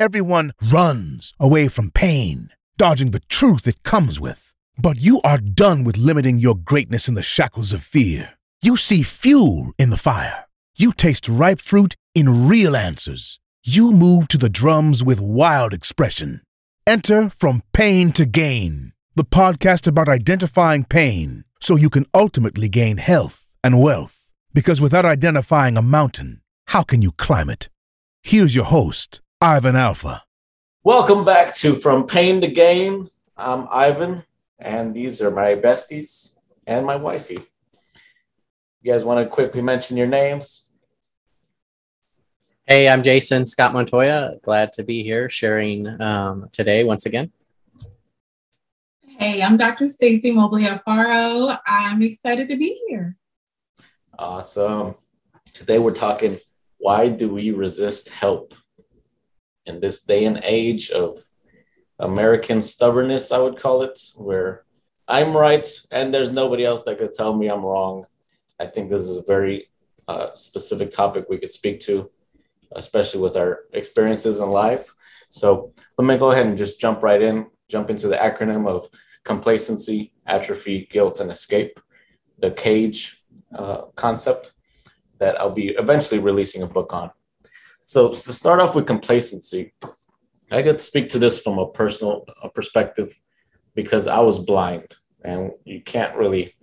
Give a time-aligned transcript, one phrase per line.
[0.00, 4.52] Everyone runs away from pain, dodging the truth it comes with.
[4.76, 8.34] But you are done with limiting your greatness in the shackles of fear.
[8.60, 10.46] You see fuel in the fire.
[10.76, 13.38] You taste ripe fruit in real answers.
[13.64, 16.40] You move to the drums with wild expression.
[16.86, 22.96] Enter From Pain to Gain, the podcast about identifying pain so you can ultimately gain
[22.96, 24.32] health and wealth.
[24.52, 27.68] Because without identifying a mountain, how can you climb it?
[28.24, 30.20] Here's your host, Ivan Alfaro.
[30.82, 33.08] Welcome back to From Pain to Gain.
[33.36, 34.24] I'm Ivan,
[34.58, 37.38] and these are my besties and my wifey.
[38.82, 40.70] You guys want to quickly mention your names?
[42.66, 44.36] Hey, I'm Jason Scott Montoya.
[44.42, 47.30] Glad to be here sharing um, today once again.
[49.06, 49.88] Hey, I'm Dr.
[49.88, 51.58] Stacy Mobley Alfaro.
[51.66, 53.16] I'm excited to be here.
[54.18, 54.94] Awesome.
[55.52, 56.36] Today we're talking
[56.78, 58.54] why do we resist help?
[59.66, 61.18] In this day and age of
[61.98, 64.64] American stubbornness, I would call it, where
[65.06, 68.06] I'm right and there's nobody else that could tell me I'm wrong.
[68.58, 69.68] I think this is a very
[70.08, 72.10] uh, specific topic we could speak to,
[72.72, 74.94] especially with our experiences in life.
[75.30, 78.88] So let me go ahead and just jump right in, jump into the acronym of
[79.24, 81.80] complacency, atrophy, guilt, and escape,
[82.38, 84.52] the cage uh, concept
[85.18, 87.10] that I'll be eventually releasing a book on.
[87.84, 89.74] So to start off with complacency,
[90.50, 93.20] I could speak to this from a personal perspective
[93.74, 94.86] because I was blind
[95.22, 96.54] and you can't really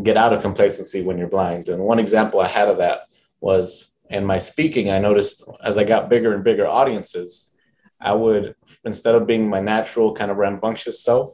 [0.00, 1.68] get out of complacency when you're blind.
[1.68, 3.02] And one example I had of that
[3.40, 7.52] was in my speaking, I noticed as I got bigger and bigger audiences,
[8.00, 11.32] I would, instead of being my natural kind of rambunctious self,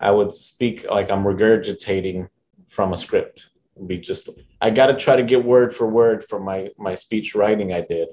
[0.00, 2.28] I would speak like I'm regurgitating
[2.68, 3.50] from a script.
[3.76, 4.28] It'd be just
[4.60, 7.80] I got to try to get word for word from my my speech writing I
[7.80, 8.08] did,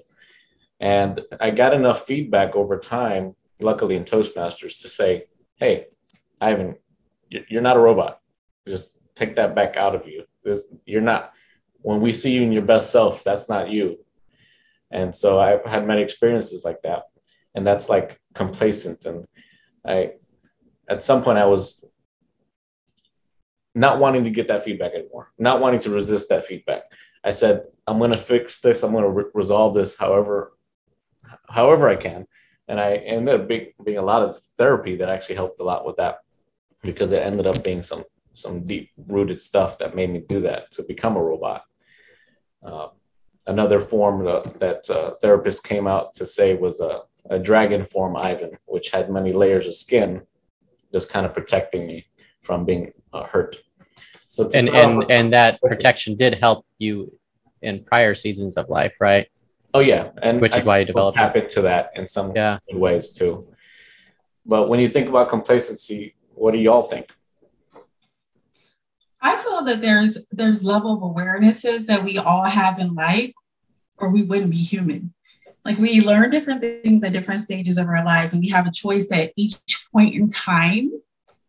[0.82, 5.86] and I got enough feedback over time, luckily in Toastmasters, to say, "Hey,
[6.42, 6.76] Ivan,
[7.30, 8.20] you're not a robot.
[8.68, 10.26] Just take that back out of you.
[10.86, 11.34] You're not.
[11.84, 14.04] When we see you in your best self, that's not you."
[14.90, 17.04] And so I've had many experiences like that,
[17.54, 19.06] and that's like complacent.
[19.06, 19.28] And
[19.86, 20.14] I,
[20.90, 21.86] at some point, I was
[23.76, 26.84] not wanting to get that feedback anymore, not wanting to resist that feedback.
[27.24, 28.84] I said, I'm going to fix this.
[28.84, 30.54] I'm going to re- resolve this however,
[31.52, 32.28] however I can.
[32.68, 35.86] And I ended up being, being a lot of therapy that actually helped a lot
[35.86, 36.20] with that
[36.84, 38.04] because it ended up being some,
[38.34, 41.64] some deep rooted stuff that made me do that to become a robot.
[42.64, 42.88] Uh,
[43.48, 48.16] another form that, that uh, therapists came out to say was a, a dragon form
[48.18, 50.22] Ivan, which had many layers of skin,
[50.94, 52.06] just kind of protecting me
[52.42, 53.58] from being uh, hurt.
[54.28, 57.20] So and and and that protection did help you
[57.62, 59.28] in prior seasons of life, right?
[59.74, 61.44] Oh yeah, and which is I why you develop tap it.
[61.44, 62.60] into that in some yeah.
[62.72, 63.48] ways too.
[64.46, 67.14] But when you think about complacency, what do y'all think?
[69.22, 73.32] I feel that there's there's level of awarenesses that we all have in life,
[73.98, 75.14] or we wouldn't be human.
[75.64, 78.72] Like we learn different things at different stages of our lives, and we have a
[78.72, 79.58] choice at each
[79.94, 80.92] point in time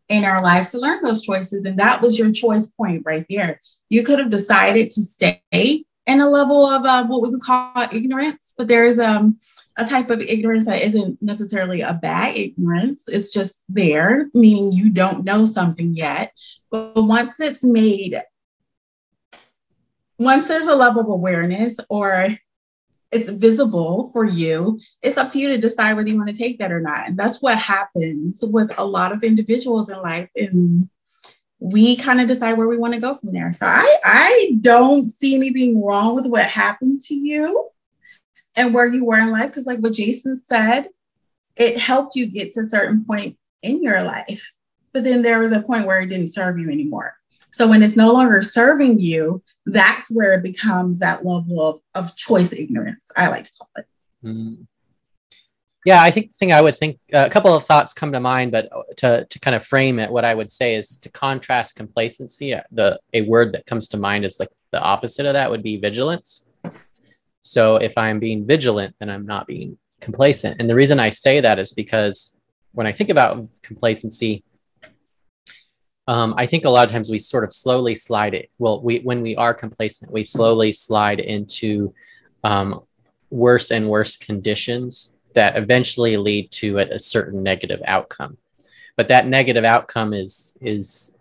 [0.08, 1.64] in our lives to learn those choices.
[1.64, 3.58] And that was your choice point right there.
[3.88, 7.86] You could have decided to stay in a level of uh, what we would call
[7.92, 9.38] ignorance, but there is um,
[9.78, 13.04] a type of ignorance that isn't necessarily a bad ignorance.
[13.08, 16.32] It's just there, meaning you don't know something yet.
[16.70, 18.20] But once it's made,
[20.18, 22.36] once there's a level of awareness or
[23.12, 24.80] it's visible for you.
[25.02, 27.06] It's up to you to decide whether you want to take that or not.
[27.06, 30.30] And that's what happens with a lot of individuals in life.
[30.34, 30.88] And
[31.62, 33.52] we kind of decide where we want to go from there.
[33.52, 37.68] So I, I don't see anything wrong with what happened to you
[38.56, 39.46] and where you were in life.
[39.46, 40.88] Because, like what Jason said,
[41.54, 44.52] it helped you get to a certain point in your life.
[44.92, 47.14] But then there was a point where it didn't serve you anymore.
[47.52, 52.16] So when it's no longer serving you, that's where it becomes that level of, of
[52.16, 53.86] choice ignorance, I like to call it.
[54.24, 54.66] Mm.
[55.84, 58.20] Yeah, I think the thing I would think uh, a couple of thoughts come to
[58.20, 58.68] mind, but
[58.98, 62.54] to, to kind of frame it, what I would say is to contrast complacency.
[62.54, 65.62] Uh, the a word that comes to mind is like the opposite of that would
[65.62, 66.46] be vigilance.
[67.42, 70.60] So if I'm being vigilant, then I'm not being complacent.
[70.60, 72.36] And the reason I say that is because
[72.70, 74.44] when I think about complacency,
[76.06, 78.50] um, I think a lot of times we sort of slowly slide it.
[78.58, 81.92] Well, we when we are complacent, we slowly slide into
[82.44, 82.82] um,
[83.30, 88.36] worse and worse conditions that eventually lead to a, a, certain negative outcome.
[88.96, 91.16] But that negative outcome is is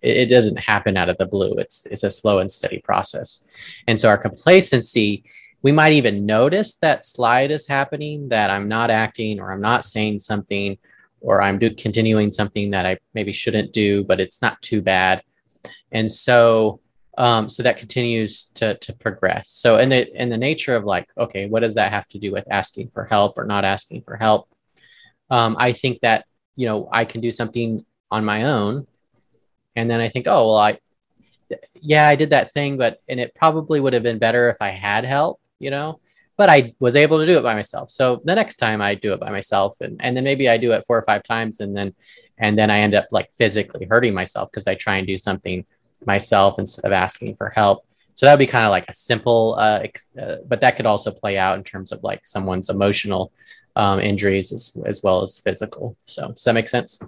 [0.00, 1.54] it, doesn't happen out of the blue.
[1.54, 3.44] It's it's a slow and steady process,
[3.86, 5.24] and so our complacency
[5.62, 9.84] we might even notice that slide is happening, that I'm not acting or I'm not
[9.84, 10.78] saying something
[11.20, 15.22] or I'm do, continuing something that I maybe shouldn't do, but it's not too bad.
[15.90, 16.80] And so,
[17.18, 19.50] um, so that continues to, to progress.
[19.50, 22.32] So, in the, in the nature of like, okay, what does that have to do
[22.32, 24.48] with asking for help or not asking for help?
[25.30, 26.24] Um, I think that,
[26.56, 28.86] you know, I can do something on my own.
[29.76, 30.78] And then I think, oh, well, I,
[31.80, 34.70] yeah, I did that thing, but, and it probably would have been better if I
[34.70, 36.00] had help you know
[36.36, 39.12] but i was able to do it by myself so the next time i do
[39.12, 41.76] it by myself and, and then maybe i do it four or five times and
[41.76, 41.94] then
[42.38, 45.64] and then i end up like physically hurting myself because i try and do something
[46.04, 47.84] myself instead of asking for help.
[48.14, 50.86] So that would be kind of like a simple uh, ex- uh, but that could
[50.86, 53.32] also play out in terms of like someone's emotional
[53.76, 55.96] um, injuries as, as well as physical.
[56.04, 56.98] So does that make sense?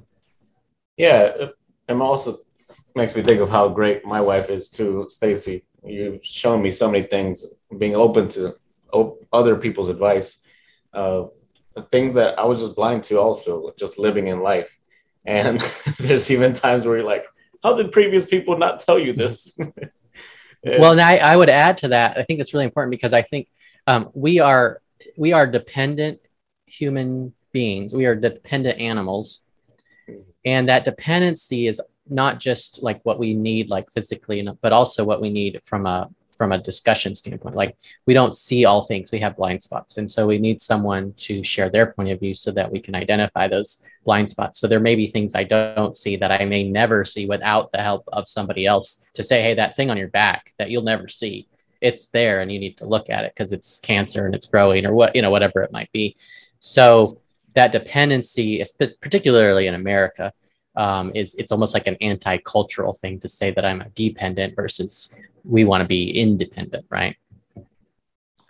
[0.96, 1.48] Yeah
[1.90, 2.38] it also
[2.94, 5.64] makes me think of how great my wife is too stacy.
[5.84, 7.46] You've shown me so many things
[7.76, 8.56] being open to
[9.32, 10.40] other people's advice,
[10.92, 11.24] uh,
[11.90, 14.78] things that I was just blind to, also just living in life.
[15.24, 15.58] And
[15.98, 17.24] there's even times where you're like,
[17.62, 19.58] how did previous people not tell you this?
[20.64, 22.18] well, and I, I would add to that.
[22.18, 23.48] I think it's really important because I think
[23.86, 24.82] um, we are
[25.16, 26.20] we are dependent
[26.66, 27.94] human beings.
[27.94, 29.42] We are dependent animals,
[30.44, 35.20] and that dependency is not just like what we need like physically but also what
[35.20, 36.10] we need from a
[36.40, 37.54] from a discussion standpoint.
[37.54, 37.76] Like
[38.06, 39.98] we don't see all things we have blind spots.
[39.98, 42.94] And so we need someone to share their point of view so that we can
[42.94, 44.58] identify those blind spots.
[44.58, 47.82] So there may be things i don't see that i may never see without the
[47.82, 51.08] help of somebody else to say hey that thing on your back that you'll never
[51.08, 51.46] see
[51.82, 54.86] it's there and you need to look at it because it's cancer and it's growing
[54.86, 56.16] or what you know whatever it might be.
[56.60, 57.20] So
[57.54, 58.64] that dependency
[59.02, 60.32] particularly in america
[60.76, 65.14] um, is it's almost like an anti-cultural thing to say that I'm a dependent versus
[65.44, 67.16] we want to be independent, right?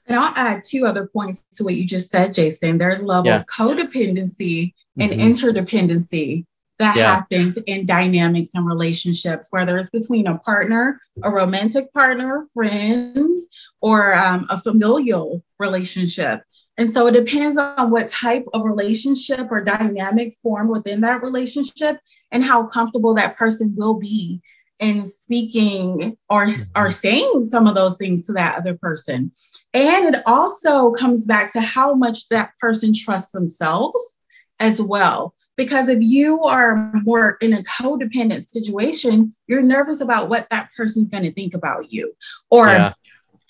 [0.06, 2.78] And I'll add two other points to what you just said, Jason.
[2.78, 3.40] There's a level yeah.
[3.40, 5.20] of codependency and mm-hmm.
[5.20, 6.46] interdependency
[6.80, 7.14] that yeah.
[7.14, 13.48] happens in dynamics and relationships, whether it's between a partner, a romantic partner, friends,
[13.82, 16.42] or um, a familial relationship.
[16.78, 21.98] And so it depends on what type of relationship or dynamic form within that relationship
[22.32, 24.40] and how comfortable that person will be
[24.80, 26.82] in speaking or, mm-hmm.
[26.82, 29.30] or saying some of those things to that other person.
[29.72, 34.16] And it also comes back to how much that person trusts themselves
[34.58, 35.34] as well.
[35.56, 41.08] Because if you are more in a codependent situation, you're nervous about what that person's
[41.08, 42.14] going to think about you
[42.50, 42.94] or yeah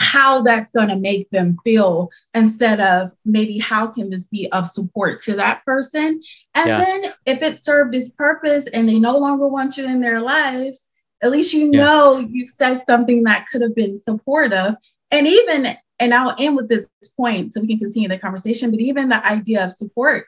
[0.01, 4.67] how that's going to make them feel instead of maybe how can this be of
[4.67, 6.21] support to that person
[6.55, 6.85] and yeah.
[6.85, 10.90] then if it served its purpose and they no longer want you in their lives
[11.23, 11.81] at least you yeah.
[11.81, 14.75] know you said something that could have been supportive
[15.11, 18.81] and even and i'll end with this point so we can continue the conversation but
[18.81, 20.25] even the idea of support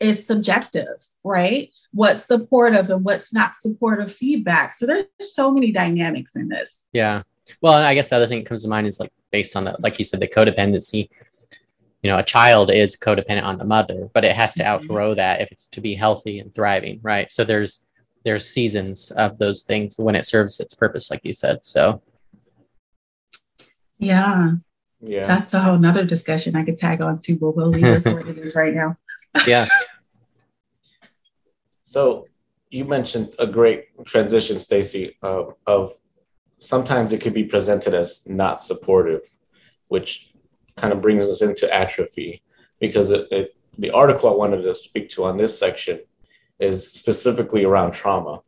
[0.00, 6.34] is subjective right what's supportive and what's not supportive feedback so there's so many dynamics
[6.34, 7.22] in this yeah
[7.60, 9.76] well, I guess the other thing that comes to mind is like based on the,
[9.80, 11.08] like you said, the codependency.
[12.02, 14.82] You know, a child is codependent on the mother, but it has to mm-hmm.
[14.84, 17.30] outgrow that if it's to be healthy and thriving, right?
[17.30, 17.84] So there's
[18.24, 21.64] there's seasons of those things when it serves its purpose, like you said.
[21.64, 22.02] So,
[23.98, 24.52] yeah,
[25.00, 28.02] yeah, that's a whole nother discussion I could tag on to, but we'll leave it
[28.02, 28.96] for what it is right now.
[29.46, 29.66] yeah.
[31.82, 32.26] So
[32.70, 35.92] you mentioned a great transition, Stacy, uh, of
[36.58, 39.22] sometimes it could be presented as not supportive,
[39.88, 40.32] which
[40.76, 42.42] kind of brings us into atrophy
[42.80, 46.00] because it, it, the article I wanted to speak to on this section
[46.62, 48.40] is specifically around trauma.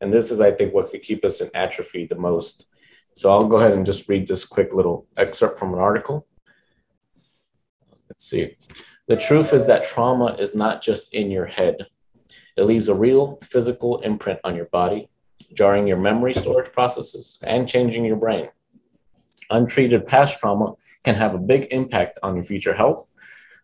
[0.00, 2.66] And this is, I think, what could keep us in atrophy the most.
[3.14, 6.26] So I'll go ahead and just read this quick little excerpt from an article.
[8.08, 8.56] Let's see.
[9.06, 11.86] The truth is that trauma is not just in your head,
[12.56, 15.08] it leaves a real physical imprint on your body,
[15.54, 18.48] jarring your memory storage processes, and changing your brain.
[19.48, 20.74] Untreated past trauma
[21.04, 23.10] can have a big impact on your future health.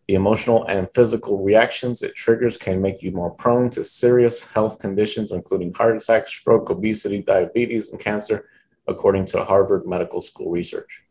[0.07, 4.79] The emotional and physical reactions it triggers can make you more prone to serious health
[4.79, 8.47] conditions, including heart attack, stroke, obesity, diabetes, and cancer,
[8.87, 11.03] according to Harvard Medical School research.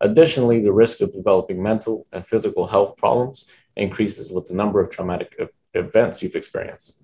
[0.00, 4.90] Additionally, the risk of developing mental and physical health problems increases with the number of
[4.90, 5.36] traumatic
[5.74, 7.02] events you've experienced.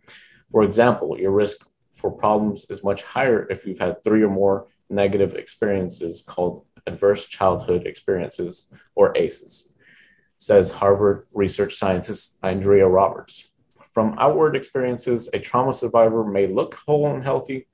[0.49, 4.69] For example, your risk for problems is much higher if you've had three or more
[4.89, 9.72] negative experiences called adverse childhood experiences or ACEs,
[10.43, 13.53] says Harvard research scientist Andrea Roberts.
[13.95, 17.69] From outward experiences, a trauma survivor may look whole and healthy,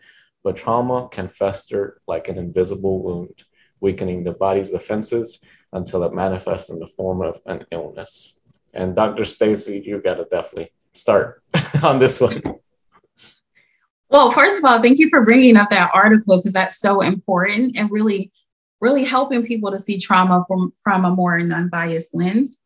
[0.44, 3.44] but trauma can fester like an invisible wound,
[3.80, 8.38] weakening the body's defenses until it manifests in the form of an illness.
[8.75, 9.25] And Dr.
[9.25, 11.42] Stacy, you got to definitely start
[11.82, 12.42] on this one.
[14.10, 17.78] Well, first of all, thank you for bringing up that article because that's so important
[17.78, 18.30] and really,
[18.80, 22.58] really helping people to see trauma from, from a more non-biased lens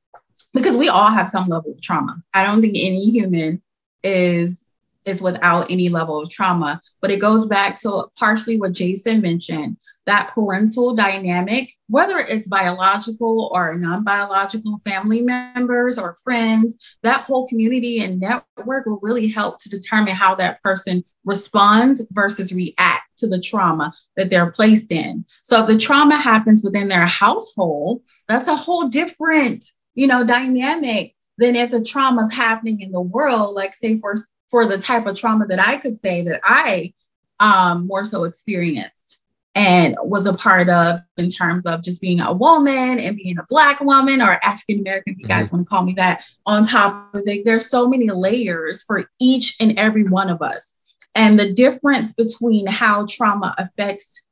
[0.53, 2.23] because we all have some level of trauma.
[2.35, 3.63] I don't think any human
[4.03, 4.69] is
[5.05, 6.81] is without any level of trauma.
[7.01, 9.77] But it goes back to partially what Jason mentioned
[10.07, 17.47] that parental dynamic, whether it's biological or non biological family members or friends, that whole
[17.47, 23.29] community and network will really help to determine how that person responds versus react to
[23.29, 25.25] the trauma that they're placed in.
[25.29, 29.65] So if the trauma happens within their household, that's a whole different,
[29.95, 34.15] you know, dynamic than if the trauma is happening in the world, like say for
[34.51, 36.93] for the type of trauma that I could say that I
[37.41, 39.19] um, more so experienced
[39.55, 43.47] and was a part of in terms of just being a woman and being a
[43.49, 45.57] black woman or African American, if you guys mm-hmm.
[45.57, 47.45] want to call me that, on top of it.
[47.45, 50.75] There's so many layers for each and every one of us.
[51.15, 54.25] And the difference between how trauma affects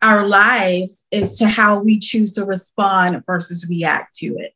[0.00, 4.52] our lives is to how we choose to respond versus react to it.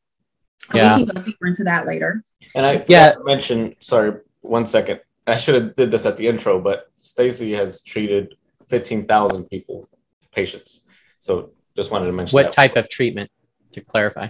[0.73, 0.97] Yeah.
[0.97, 2.23] We can go deeper into that later.
[2.55, 5.01] And I yeah mention sorry one second.
[5.27, 8.35] I should have did this at the intro, but Stacy has treated
[8.69, 9.89] 15,000 people,
[10.33, 10.85] patients.
[11.19, 13.31] So just wanted to mention what type of treatment
[13.73, 14.29] to clarify.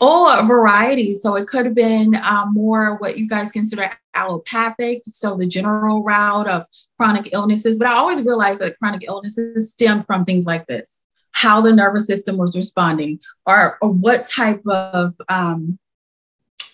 [0.00, 1.14] Oh, a variety.
[1.14, 6.02] So it could have been um, more what you guys consider allopathic, so the general
[6.02, 6.66] route of
[6.98, 7.78] chronic illnesses.
[7.78, 11.02] But I always realized that chronic illnesses stem from things like this:
[11.32, 15.78] how the nervous system was responding, or, or what type of um,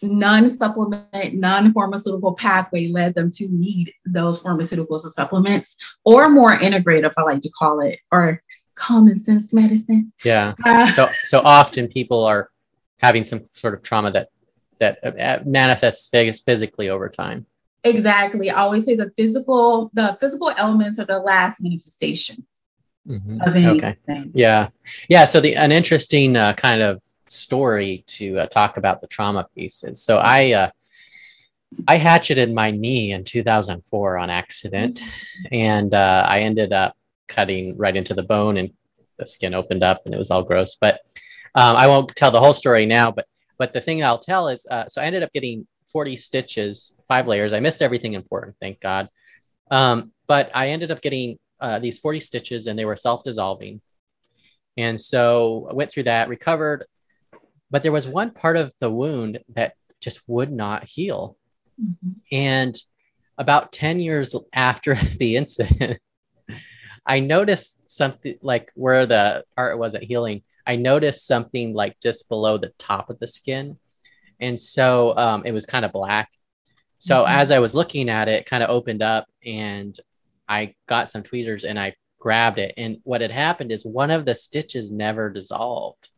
[0.02, 7.22] non-supplement, non-pharmaceutical pathway led them to need those pharmaceuticals and supplements, or more integrative, I
[7.22, 8.40] like to call it, or
[8.74, 10.12] common sense medicine.
[10.24, 10.54] Yeah.
[10.64, 12.50] Uh, so so often people are
[12.98, 14.28] having some sort of trauma that
[14.80, 17.46] that uh, manifests physically over time.
[17.84, 18.50] Exactly.
[18.50, 22.46] I always say the physical the physical elements are the last manifestation.
[23.06, 23.40] Mm-hmm.
[23.40, 23.84] Of anything.
[24.08, 24.30] Okay.
[24.34, 24.68] Yeah.
[25.08, 25.24] Yeah.
[25.24, 30.02] So the an interesting uh, kind of story to uh, talk about the trauma pieces.
[30.02, 30.70] So I uh,
[31.86, 35.00] I hatcheted my knee in 2004 on accident,
[35.50, 36.96] and uh, I ended up
[37.28, 38.72] cutting right into the bone, and
[39.18, 40.76] the skin opened up, and it was all gross.
[40.78, 41.00] But
[41.54, 43.10] um, I won't tell the whole story now.
[43.10, 43.26] But
[43.58, 47.26] but the thing I'll tell is, uh, so I ended up getting 40 stitches, five
[47.26, 47.52] layers.
[47.52, 49.08] I missed everything important, thank God.
[49.70, 53.80] Um, but I ended up getting uh, these 40 stitches, and they were self dissolving.
[54.76, 56.84] And so I went through that, recovered,
[57.70, 61.36] but there was one part of the wound that just would not heal.
[61.82, 62.12] Mm-hmm.
[62.30, 62.80] And
[63.36, 66.00] about 10 years after the incident,
[67.06, 70.42] I noticed something like where the part wasn't healing.
[70.68, 73.78] I noticed something like just below the top of the skin.
[74.38, 76.30] And so um, it was kind of black.
[76.98, 77.32] So mm-hmm.
[77.32, 79.98] as I was looking at it, it kind of opened up and
[80.46, 82.74] I got some tweezers and I grabbed it.
[82.76, 86.08] And what had happened is one of the stitches never dissolved.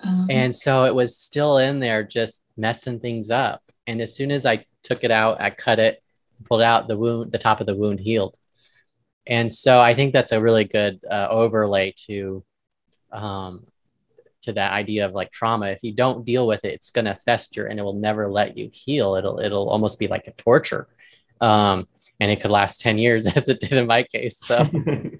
[0.00, 3.62] Um, and so it was still in there, just messing things up.
[3.86, 6.02] And as soon as I took it out, I cut it,
[6.44, 8.36] pulled out the wound, the top of the wound healed.
[9.24, 12.44] And so I think that's a really good uh, overlay to,
[13.12, 13.66] um,
[14.42, 15.66] to that idea of like trauma.
[15.66, 18.56] If you don't deal with it, it's going to fester and it will never let
[18.56, 19.14] you heal.
[19.14, 20.88] It'll, it'll almost be like a torture.
[21.40, 21.88] Um,
[22.20, 24.38] and it could last 10 years as it did in my case.
[24.38, 24.68] So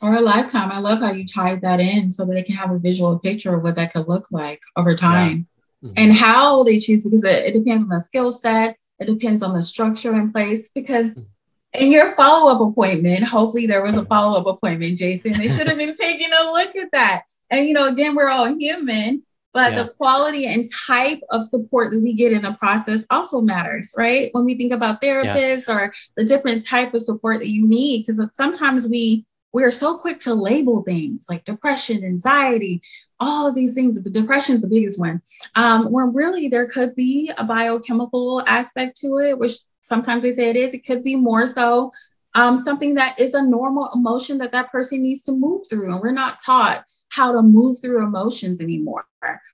[0.00, 0.70] or a lifetime.
[0.70, 3.54] I love how you tied that in so that they can have a visual picture
[3.54, 5.46] of what that could look like over time.
[5.82, 5.90] Yeah.
[5.90, 5.94] Mm-hmm.
[5.96, 9.54] And how they choose because it, it depends on the skill set, it depends on
[9.54, 10.68] the structure in place.
[10.74, 11.28] Because mm-hmm.
[11.74, 15.32] In your follow-up appointment, hopefully there was a follow-up appointment, Jason.
[15.32, 17.22] They should have been taking a look at that.
[17.50, 19.22] And you know, again, we're all human,
[19.52, 19.82] but yeah.
[19.82, 24.30] the quality and type of support that we get in the process also matters, right?
[24.32, 25.74] When we think about therapists yeah.
[25.74, 30.20] or the different type of support that you need, because sometimes we we're so quick
[30.20, 32.82] to label things like depression, anxiety,
[33.18, 33.98] all of these things.
[33.98, 35.22] But depression is the biggest one.
[35.56, 39.54] Um, when really there could be a biochemical aspect to it, which
[39.88, 40.74] sometimes they say it is.
[40.74, 41.90] It could be more so
[42.34, 45.90] um, something that is a normal emotion that that person needs to move through.
[45.92, 49.06] And we're not taught how to move through emotions anymore.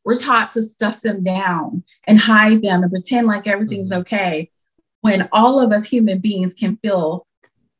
[0.05, 4.01] We're taught to stuff them down and hide them and pretend like everything's mm-hmm.
[4.01, 4.51] okay
[5.01, 7.27] when all of us human beings can feel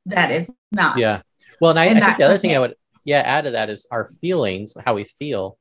[0.07, 0.99] that is not.
[0.99, 1.23] Yeah.
[1.61, 2.49] Well, and I, and I think the other okay.
[2.49, 5.59] thing I would yeah add to that is our feelings, how we feel.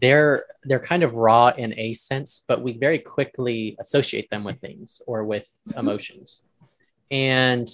[0.00, 4.60] They're they're kind of raw in a sense, but we very quickly associate them with
[4.60, 5.78] things or with mm-hmm.
[5.78, 6.42] emotions,
[7.10, 7.68] and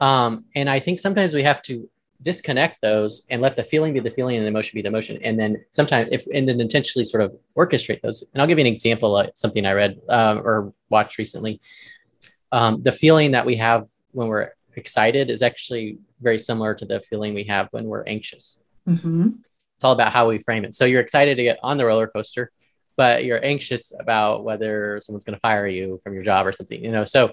[0.00, 1.88] um, and I think sometimes we have to
[2.22, 5.18] disconnect those and let the feeling be the feeling and the emotion be the emotion.
[5.22, 8.24] And then sometimes if and then intentionally sort of orchestrate those.
[8.32, 11.60] And i'll give you an example of something i read um, or watched recently.
[12.50, 17.00] Um, the feeling that we have when we're excited is actually very similar to the
[17.00, 18.58] feeling we have when we're anxious.
[18.86, 19.28] Mm-hmm.
[19.78, 22.08] It's all about how we frame it so you're excited to get on the roller
[22.08, 22.50] coaster
[22.96, 26.84] but you're anxious about whether someone's going to fire you from your job or something
[26.84, 27.32] you know so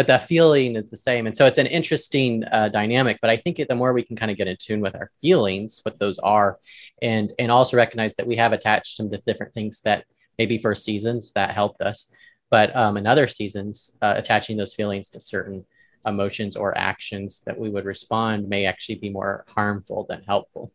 [0.00, 1.26] but the feeling is the same.
[1.26, 3.18] And so it's an interesting uh, dynamic.
[3.20, 5.80] But I think the more we can kind of get in tune with our feelings,
[5.82, 6.58] what those are,
[7.02, 10.06] and and also recognize that we have attached them to different things that
[10.38, 12.10] maybe for seasons that helped us,
[12.50, 15.66] but um, in other seasons, uh, attaching those feelings to certain
[16.06, 20.72] emotions or actions that we would respond may actually be more harmful than helpful.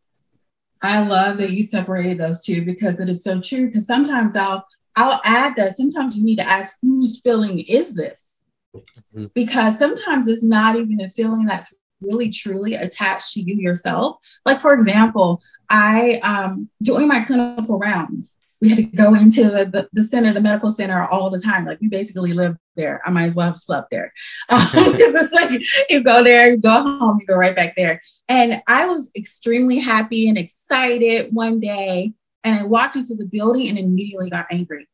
[0.85, 3.67] I love that you separated those two because it is so true.
[3.67, 4.65] Because sometimes I'll
[4.95, 8.41] I'll add that sometimes you need to ask whose feeling is this
[8.75, 9.25] mm-hmm.
[9.33, 14.17] because sometimes it's not even a feeling that's really truly attached to you yourself.
[14.45, 19.87] Like for example, I um, during my clinical rounds, we had to go into the,
[19.91, 21.65] the center, the medical center all the time.
[21.65, 23.01] Like we basically lived there.
[23.05, 24.13] I might as well have slept there.
[24.49, 27.75] Um, because um, it's like you go there, you go home, you go right back
[27.75, 27.99] there.
[28.29, 32.13] And I was extremely happy and excited one day.
[32.43, 34.87] And I walked into the building and immediately got angry.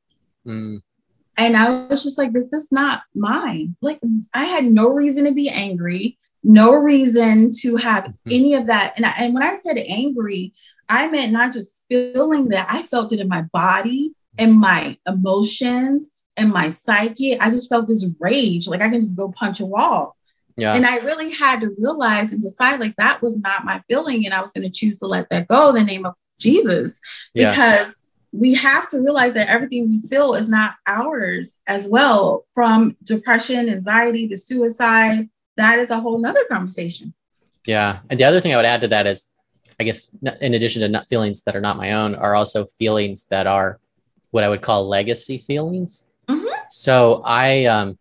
[0.47, 0.79] Mm.
[1.38, 3.75] And I was just like, this is not mine.
[3.81, 4.00] Like,
[4.33, 8.29] I had no reason to be angry, no reason to have mm-hmm.
[8.31, 8.93] any of that.
[8.95, 10.53] And, I, and when I said angry,
[10.88, 16.11] I meant not just feeling that, I felt it in my body and my emotions
[16.41, 17.39] and my psyche.
[17.39, 20.17] I just felt this rage, like I can just go punch a wall.
[20.57, 20.75] Yeah.
[20.75, 24.25] And I really had to realize and decide like that was not my feeling.
[24.25, 27.00] And I was going to choose to let that go in the name of Jesus
[27.33, 27.51] yeah.
[27.51, 32.95] because we have to realize that everything we feel is not ours as well from
[33.03, 37.13] depression anxiety to suicide that is a whole nother conversation
[37.65, 39.29] yeah and the other thing i would add to that is
[39.79, 43.27] i guess in addition to not feelings that are not my own are also feelings
[43.29, 43.79] that are
[44.31, 46.65] what i would call legacy feelings mm-hmm.
[46.69, 47.97] so i um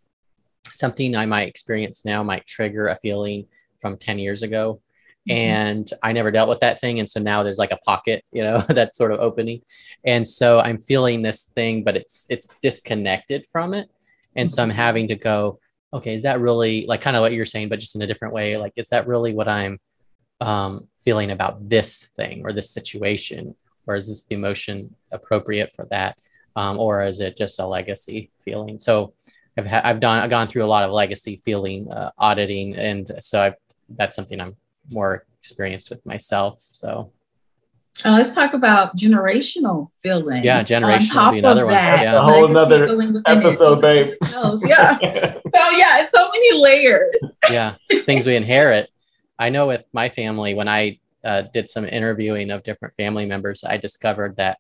[0.72, 3.46] something i might experience now might trigger a feeling
[3.80, 4.80] from 10 years ago
[5.28, 5.36] Mm-hmm.
[5.36, 6.98] and I never dealt with that thing.
[6.98, 9.60] And so now there's like a pocket, you know, that's sort of opening.
[10.02, 13.90] And so I'm feeling this thing, but it's it's disconnected from it.
[14.34, 14.54] And mm-hmm.
[14.54, 14.78] so I'm mm-hmm.
[14.78, 15.60] having to go,
[15.92, 18.32] okay, is that really like kind of what you're saying, but just in a different
[18.32, 18.56] way?
[18.56, 19.78] Like, is that really what I'm
[20.40, 23.54] um, feeling about this thing or this situation?
[23.86, 26.16] Or is this the emotion appropriate for that?
[26.56, 28.80] Um, or is it just a legacy feeling?
[28.80, 29.14] So
[29.56, 32.74] I've, ha- I've done, I've gone through a lot of legacy feeling uh, auditing.
[32.76, 33.54] And so I've,
[33.88, 34.56] that's something I'm
[34.90, 36.58] more experienced with myself.
[36.60, 37.12] So
[38.04, 40.44] uh, let's talk about generational feelings.
[40.44, 41.74] Yeah, generational would be another one.
[41.74, 42.16] That, yeah.
[42.16, 42.84] A whole another
[43.26, 44.14] episode, babe.
[44.22, 44.98] yeah.
[45.54, 47.14] so yeah, so many layers.
[47.50, 47.74] yeah,
[48.06, 48.88] things we inherit.
[49.38, 53.64] I know with my family, when I uh, did some interviewing of different family members,
[53.64, 54.58] I discovered that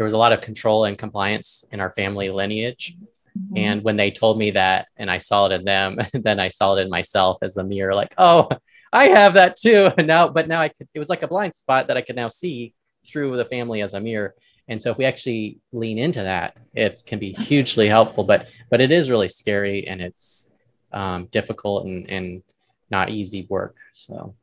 [0.00, 2.96] there was a lot of control and compliance in our family lineage.
[3.38, 3.56] Mm-hmm.
[3.58, 6.74] And when they told me that, and I saw it in them, then I saw
[6.74, 8.48] it in myself as a mirror, like, oh,
[8.94, 9.90] I have that too.
[9.98, 12.16] And now, but now I could, it was like a blind spot that I could
[12.16, 12.72] now see
[13.06, 14.34] through the family as a mirror.
[14.68, 18.80] And so if we actually lean into that, it can be hugely helpful, but, but
[18.80, 20.50] it is really scary and it's
[20.94, 22.42] um, difficult and, and
[22.90, 23.76] not easy work.
[23.92, 24.34] So.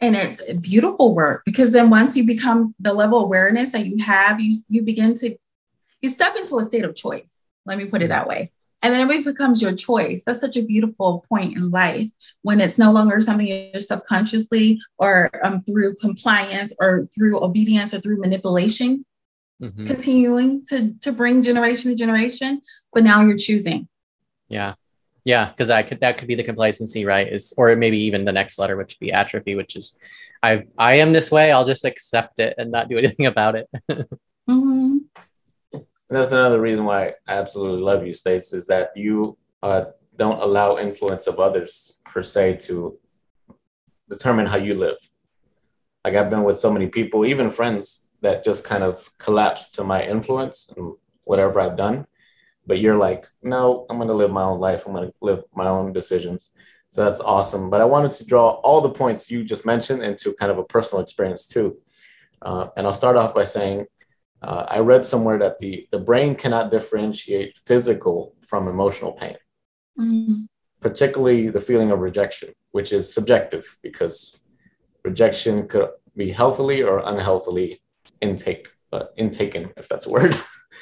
[0.00, 4.02] And it's beautiful work because then once you become the level of awareness that you
[4.04, 5.36] have, you, you begin to,
[6.00, 7.42] you step into a state of choice.
[7.66, 10.24] Let me put it that way and then it becomes your choice.
[10.24, 12.08] That's such a beautiful point in life
[12.42, 18.00] when it's no longer something you're subconsciously or um, through compliance or through obedience or
[18.00, 19.04] through manipulation,
[19.60, 19.86] mm-hmm.
[19.86, 22.60] continuing to to bring generation to generation.
[22.92, 23.88] But now you're choosing.
[24.48, 24.74] Yeah,
[25.28, 27.28] yeah, because that could that could be the complacency, right?
[27.32, 29.96] Is or maybe even the next letter, which would be atrophy, which is
[30.42, 31.52] I I am this way.
[31.52, 33.68] I'll just accept it and not do anything about it.
[34.50, 34.98] mm-hmm
[36.08, 39.86] that's another reason why I absolutely love you, Stace, is that you uh,
[40.16, 42.98] don't allow influence of others per se to
[44.08, 44.96] determine how you live.
[46.04, 49.84] Like I've been with so many people, even friends, that just kind of collapse to
[49.84, 52.06] my influence and whatever I've done.
[52.68, 54.86] But you're like, no, I'm going to live my own life.
[54.86, 56.52] I'm going to live my own decisions.
[56.90, 57.70] So that's awesome.
[57.70, 60.64] But I wanted to draw all the points you just mentioned into kind of a
[60.64, 61.78] personal experience too.
[62.40, 63.86] Uh, and I'll start off by saying
[64.42, 69.36] uh, I read somewhere that the, the brain cannot differentiate physical from emotional pain,
[69.98, 70.44] mm-hmm.
[70.80, 74.38] particularly the feeling of rejection, which is subjective because
[75.04, 77.80] rejection could be healthily or unhealthily
[78.20, 80.34] intake, uh, intaken, if that's a word.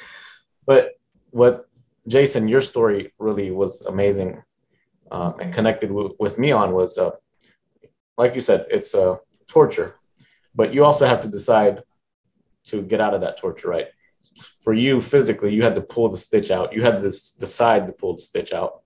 [0.65, 0.91] but
[1.31, 1.66] what
[2.07, 4.41] Jason, your story really was amazing
[5.11, 7.11] um, and connected w- with me on was, uh,
[8.17, 9.95] like you said, it's a torture,
[10.55, 11.83] but you also have to decide
[12.65, 13.87] to get out of that torture, right?
[14.61, 16.73] For you physically, you had to pull the stitch out.
[16.73, 18.81] You had to decide to pull the stitch out.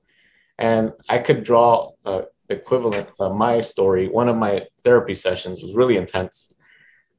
[0.58, 4.08] And I could draw a equivalent my story.
[4.08, 6.54] One of my therapy sessions was really intense.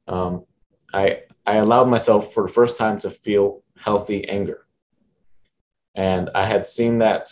[0.07, 0.45] Um,
[0.93, 4.62] I, I allowed myself for the first time to feel healthy anger.
[5.95, 7.29] And I had seen that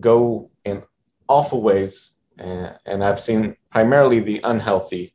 [0.00, 0.82] go in
[1.28, 2.16] awful ways.
[2.38, 5.14] And, and I've seen primarily the unhealthy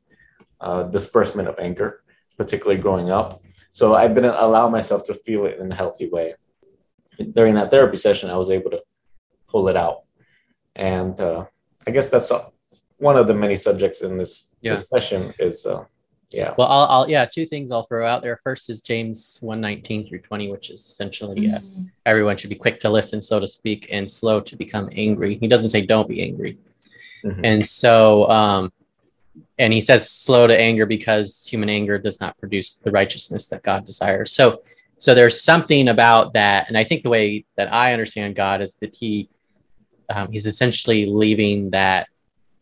[0.61, 2.01] uh, disbursement of anger,
[2.37, 3.41] particularly growing up.
[3.71, 6.35] So I didn't allow myself to feel it in a healthy way.
[7.33, 8.81] During that therapy session, I was able to
[9.47, 10.03] pull it out.
[10.75, 11.45] And uh,
[11.87, 12.31] I guess that's
[12.97, 14.71] one of the many subjects in this, yeah.
[14.73, 15.85] this session is uh,
[16.31, 16.53] yeah.
[16.57, 18.39] Well, I'll, I'll, yeah, two things I'll throw out there.
[18.43, 21.83] First is James 119 through 20, which is essentially uh, mm-hmm.
[22.05, 25.37] everyone should be quick to listen, so to speak, and slow to become angry.
[25.37, 26.57] He doesn't say don't be angry.
[27.23, 27.45] Mm-hmm.
[27.45, 28.73] And so, um,
[29.57, 33.63] and he says slow to anger because human anger does not produce the righteousness that
[33.63, 34.31] God desires.
[34.31, 34.63] So,
[34.97, 36.67] so there's something about that.
[36.67, 39.29] And I think the way that I understand God is that he,
[40.09, 42.09] um, he's essentially leaving that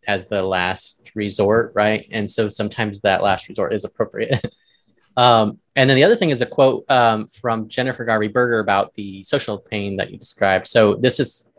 [0.08, 2.08] as the last resort, right?
[2.12, 4.44] And so sometimes that last resort is appropriate.
[5.18, 8.94] um, and then the other thing is a quote um, from Jennifer Garvey Berger about
[8.94, 10.68] the social pain that you described.
[10.68, 11.50] So this is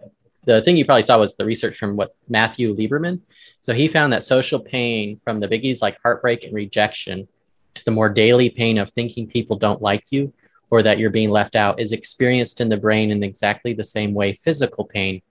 [0.45, 3.21] the thing you probably saw was the research from what Matthew Lieberman.
[3.61, 7.29] So he found that social pain from the biggies like heartbreak and rejection
[7.75, 10.33] to the more daily pain of thinking people don't like you
[10.71, 14.15] or that you're being left out is experienced in the brain in exactly the same
[14.15, 15.23] way physical pain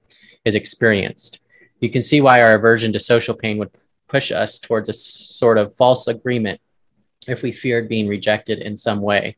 [0.44, 1.40] is experienced.
[1.80, 3.72] You can see why our aversion to social pain would
[4.08, 6.62] push us towards a sort of false agreement
[7.28, 9.38] if we feared being rejected in some way.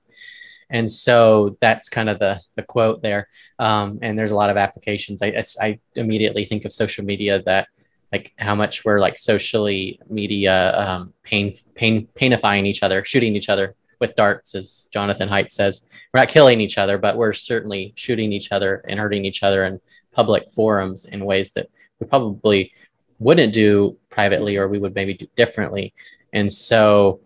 [0.69, 3.29] And so that's kind of the, the quote there.
[3.59, 5.21] Um, and there's a lot of applications.
[5.21, 7.69] I, I immediately think of social media that
[8.11, 13.49] like how much we're like socially media um, pain, pain, painifying each other, shooting each
[13.49, 15.85] other with darts, as Jonathan Haidt says.
[16.13, 19.65] We're not killing each other, but we're certainly shooting each other and hurting each other
[19.65, 21.69] in public forums in ways that
[21.99, 22.71] we probably
[23.19, 25.93] wouldn't do privately or we would maybe do differently.
[26.33, 27.21] And so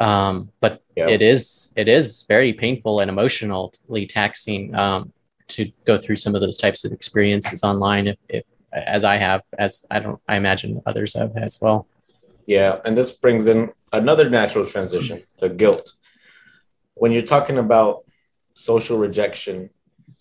[0.00, 1.08] um, but yeah.
[1.08, 5.12] it is it is very painful and emotionally taxing um,
[5.48, 9.42] to go through some of those types of experiences online if, if as i have
[9.58, 11.86] as i don't i imagine others have as well.
[12.46, 15.90] Yeah and this brings in another natural transition to guilt.
[16.94, 18.04] When you're talking about
[18.54, 19.70] social rejection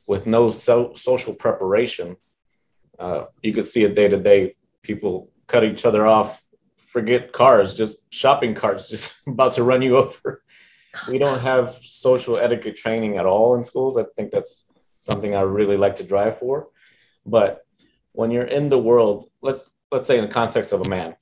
[0.07, 2.17] with no so- social preparation
[2.99, 4.53] uh, you could see it day to day.
[4.81, 6.43] People cut each other off,
[6.77, 10.43] forget cars, just shopping carts, just about to run you over.
[11.09, 13.97] We don't have social etiquette training at all in schools.
[13.97, 14.65] I think that's
[15.01, 16.69] something I really like to drive for.
[17.25, 17.65] But
[18.13, 21.15] when you're in the world, let's let's say in the context of a man,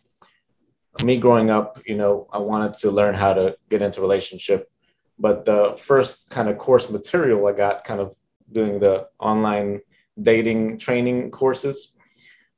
[1.03, 4.69] me growing up, you know, I wanted to learn how to get into relationship,
[5.17, 8.15] but the first kind of course material I got, kind of
[8.51, 9.81] doing the online
[10.21, 11.95] dating training courses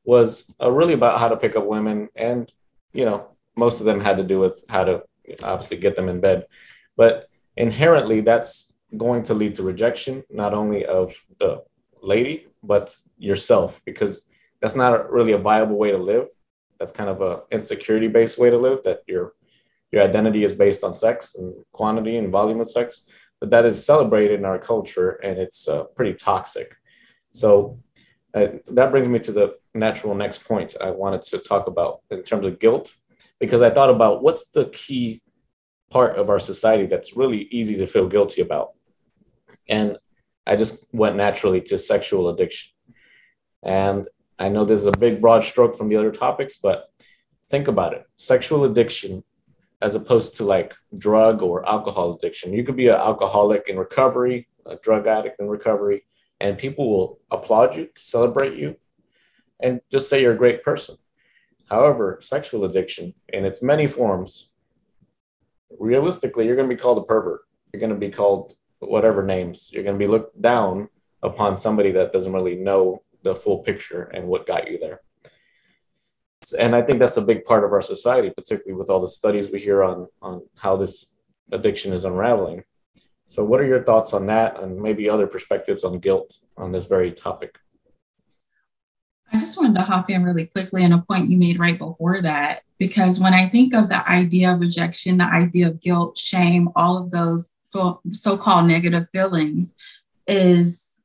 [0.04, 2.52] was uh, really about how to pick up women and
[2.94, 5.04] you know most of them had to do with how to
[5.44, 6.46] obviously get them in bed.
[6.98, 11.63] But inherently that's going to lead to rejection not only of the
[12.02, 14.30] lady but yourself because
[14.62, 16.28] that's not a, really a viable way to live.
[16.80, 19.34] That's kind of a insecurity based way to live that your
[19.91, 23.08] your identity is based on sex and quantity and volume of sex.
[23.39, 26.76] But that is celebrated in our culture and it's uh, pretty toxic
[27.36, 27.78] so
[28.34, 32.24] uh, that brings me to the natural next point I wanted to talk about in
[32.24, 32.93] terms of guilt,
[33.39, 35.21] because I thought about what's the key
[35.91, 38.69] part of our society that's really easy to feel guilty about.
[39.67, 39.98] And
[40.48, 42.71] I just went naturally to sexual addiction.
[43.63, 44.08] And
[44.39, 46.89] I know this is a big, broad stroke from the other topics, but
[47.50, 49.24] think about it sexual addiction
[49.82, 52.54] as opposed to like drug or alcohol addiction.
[52.54, 56.06] You could be an alcoholic in recovery, a drug addict in recovery,
[56.39, 58.78] and people will applaud you, celebrate you,
[59.60, 60.98] and just say you're a great person.
[61.69, 64.52] However, sexual addiction in its many forms,
[65.80, 67.41] realistically, you're going to be called a pervert.
[67.71, 69.71] You're going to be called whatever names.
[69.74, 70.89] You're going to be looked down
[71.24, 75.02] upon somebody that doesn't really know the full picture and what got you there.
[76.60, 79.50] And I think that's a big part of our society, particularly with all the studies
[79.52, 81.15] we hear on, on how this
[81.52, 82.63] addiction is unraveling.
[83.28, 86.86] So, what are your thoughts on that and maybe other perspectives on guilt on this
[86.86, 87.60] very topic?
[89.34, 92.22] I just wanted to hop in really quickly on a point you made right before
[92.22, 96.70] that, because when I think of the idea of rejection, the idea of guilt, shame,
[96.76, 99.76] all of those so called negative feelings
[100.28, 100.98] is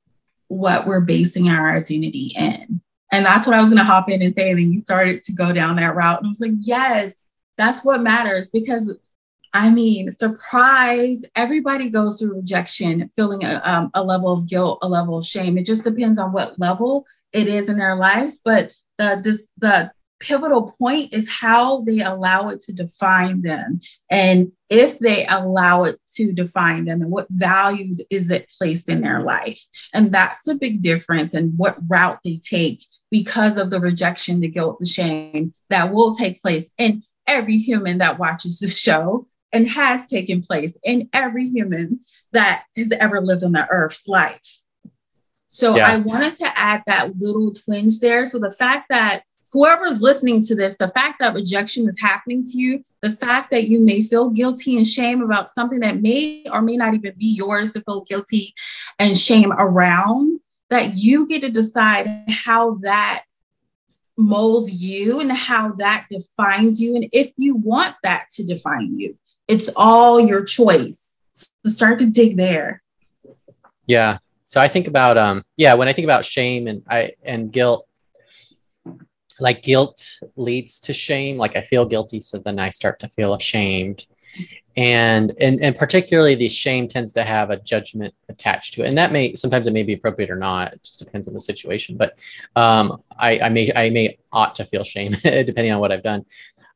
[0.46, 2.80] what we're basing our identity in.
[3.10, 4.50] And that's what I was going to hop in and say.
[4.50, 6.18] And then you started to go down that route.
[6.18, 7.26] And I was like, yes,
[7.60, 8.96] That's what matters because
[9.52, 14.88] I mean, surprise, everybody goes through rejection, feeling a, um, a level of guilt, a
[14.88, 15.58] level of shame.
[15.58, 18.40] It just depends on what level it is in their lives.
[18.44, 23.80] But the, this, the pivotal point is how they allow it to define them.
[24.08, 29.00] And if they allow it to define them and what value is it placed in
[29.00, 29.60] their life.
[29.92, 34.48] And that's a big difference in what route they take because of the rejection, the
[34.48, 39.68] guilt, the shame that will take place in every human that watches this show and
[39.68, 42.00] has taken place in every human
[42.32, 44.60] that has ever lived on the earth's life.
[45.48, 45.88] So yeah.
[45.88, 48.24] I wanted to add that little twinge there.
[48.26, 52.56] So the fact that whoever's listening to this, the fact that rejection is happening to
[52.56, 56.62] you, the fact that you may feel guilty and shame about something that may or
[56.62, 58.54] may not even be yours to feel guilty
[59.00, 63.24] and shame around, that you get to decide how that
[64.16, 69.16] molds you and how that defines you and if you want that to define you
[69.50, 71.18] it's all your choice.
[71.32, 72.82] So start to dig there.
[73.86, 74.18] Yeah.
[74.44, 77.86] So I think about um yeah, when I think about shame and I and guilt,
[79.38, 81.36] like guilt leads to shame.
[81.36, 84.06] Like I feel guilty, so then I start to feel ashamed.
[84.76, 88.88] And and and particularly the shame tends to have a judgment attached to it.
[88.88, 90.74] And that may sometimes it may be appropriate or not.
[90.74, 91.96] It just depends on the situation.
[91.96, 92.16] But
[92.54, 96.24] um I, I may I may ought to feel shame depending on what I've done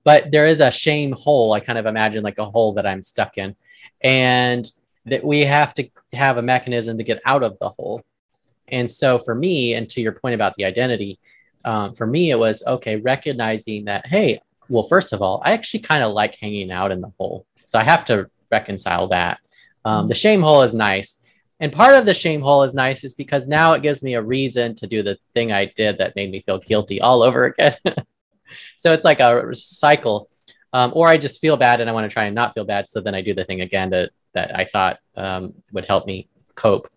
[0.05, 1.53] but there is a shame hole.
[1.53, 3.57] I kind of imagine like a hole that I'm stuck in,
[4.03, 4.65] and
[5.07, 8.03] that we have to have a mechanism to get out of the hole.
[8.69, 11.19] And so for me, and to your point about the identity,
[11.65, 15.81] um, for me, it was okay, recognizing that, hey, well, first of all, I actually
[15.81, 17.47] kind of like hanging out in the hole.
[17.65, 19.39] So I have to reconcile that.
[19.85, 21.21] Um, the shame hole is nice.
[21.61, 24.23] And part of the shame hole is nice is because now it gives me a
[24.23, 27.77] reason to do the thing I did that made me feel guilty all over again.
[28.77, 30.29] so it's like a cycle.
[30.73, 32.89] Um, or I just feel bad and I want to try and not feel bad.
[32.89, 36.29] So then I do the thing again that, that I thought um, would help me
[36.57, 36.91] cope.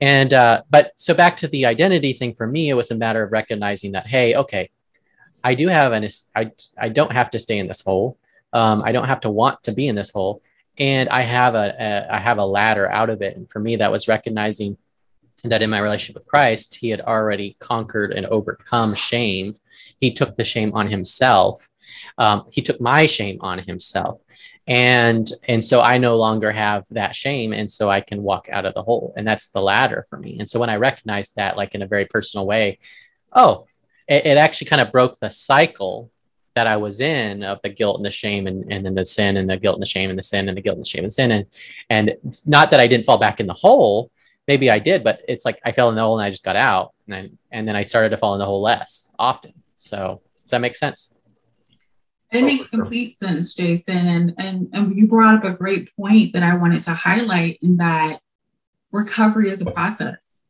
[0.00, 3.22] And, uh, but so back to the identity thing for me, it was a matter
[3.22, 4.70] of recognizing that, hey, okay,
[5.42, 8.16] I do have an, I, I don't have to stay in this hole.
[8.52, 10.40] Um, I don't have to want to be in this hole.
[10.78, 13.36] And I have a, a I have a ladder out of it.
[13.36, 14.76] And for me, that was recognizing
[15.44, 19.56] that in my relationship with Christ, he had already conquered and overcome shame
[20.00, 21.68] he took the shame on himself.
[22.18, 24.20] Um, he took my shame on himself.
[24.66, 27.52] And and so I no longer have that shame.
[27.52, 29.12] And so I can walk out of the hole.
[29.16, 30.38] And that's the ladder for me.
[30.38, 32.78] And so when I recognized that, like in a very personal way,
[33.32, 33.66] oh,
[34.08, 36.10] it, it actually kind of broke the cycle
[36.54, 39.36] that I was in of the guilt and the shame and, and then the sin
[39.36, 41.04] and the guilt and the shame and the sin and the guilt and the shame
[41.04, 41.32] and sin.
[41.32, 41.46] And,
[41.90, 42.14] and
[42.46, 44.10] not that I didn't fall back in the hole,
[44.46, 46.56] maybe I did, but it's like I fell in the hole and I just got
[46.56, 46.94] out.
[47.08, 49.52] And then, and then I started to fall in the hole less often.
[49.84, 51.14] So does that make sense?
[52.32, 54.06] It makes complete sense, Jason.
[54.06, 57.76] And, and and you brought up a great point that I wanted to highlight in
[57.76, 58.18] that
[58.90, 60.40] recovery is a process.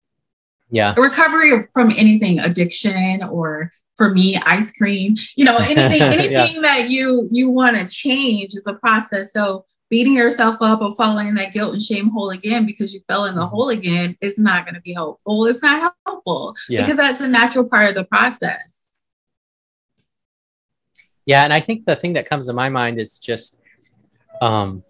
[0.71, 0.95] Yeah.
[0.97, 6.63] Recovery from anything, addiction or for me, ice cream, you know, anything, anything yeah.
[6.63, 9.33] that you you want to change is a process.
[9.33, 13.01] So beating yourself up or falling in that guilt and shame hole again because you
[13.01, 13.51] fell in the mm-hmm.
[13.51, 15.47] hole again is not going to be helpful.
[15.47, 16.81] It's not helpful yeah.
[16.81, 18.74] because that's a natural part of the process.
[21.27, 23.61] Yeah, and I think the thing that comes to my mind is just,
[24.43, 24.85] um,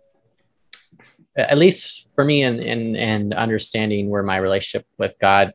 [1.37, 5.53] at least for me, and and and understanding where my relationship with God,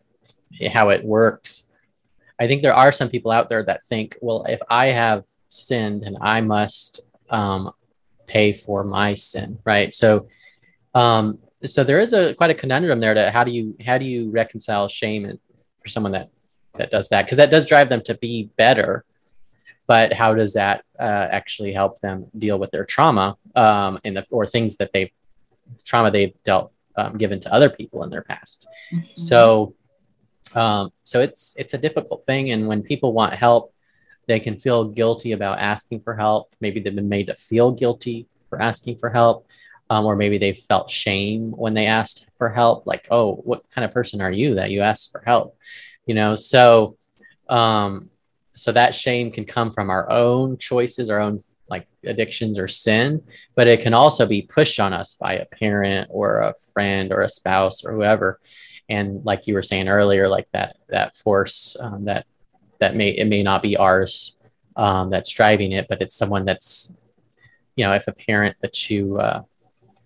[0.71, 1.67] how it works.
[2.39, 6.03] I think there are some people out there that think, well, if I have sinned,
[6.03, 7.71] and I must um,
[8.27, 9.93] pay for my sin, right?
[9.93, 10.27] So,
[10.93, 14.05] um, so there is a quite a conundrum there to how do you how do
[14.05, 15.39] you reconcile shame
[15.81, 16.27] for someone that
[16.75, 19.03] that does that because that does drive them to be better
[19.89, 24.45] but how does that uh, actually help them deal with their trauma um, the, or
[24.45, 25.09] things that they've
[25.83, 28.67] trauma they've dealt um, given to other people in their past?
[28.93, 29.07] Mm-hmm.
[29.15, 29.73] so
[30.53, 33.73] um, so it's it's a difficult thing and when people want help
[34.27, 36.53] they can feel guilty about asking for help.
[36.61, 39.47] Maybe they've been made to feel guilty for asking for help
[39.89, 43.83] um, or maybe they felt shame when they asked for help like oh what kind
[43.85, 45.57] of person are you that you asked for help?
[46.05, 46.95] You know so
[47.49, 48.11] um,
[48.59, 53.21] so that shame can come from our own choices our own like addictions or sin
[53.55, 57.21] but it can also be pushed on us by a parent or a friend or
[57.21, 58.39] a spouse or whoever.
[58.87, 62.25] And like you were saying earlier like that that force um, that
[62.79, 64.37] that may it may not be ours
[64.75, 66.95] um, that's driving it but it's someone that's
[67.75, 69.43] you know if a parent that you uh,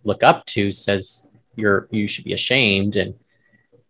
[0.04, 3.14] look up to says you're you should be ashamed and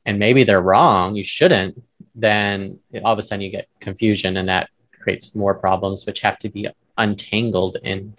[0.06, 1.82] and maybe they're wrong you shouldn't
[2.16, 4.70] then all of a sudden you get confusion and that
[5.02, 8.14] creates more problems which have to be untangled in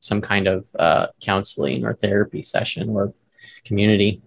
[0.00, 3.12] some kind of uh, counseling or therapy session or
[3.64, 4.22] community.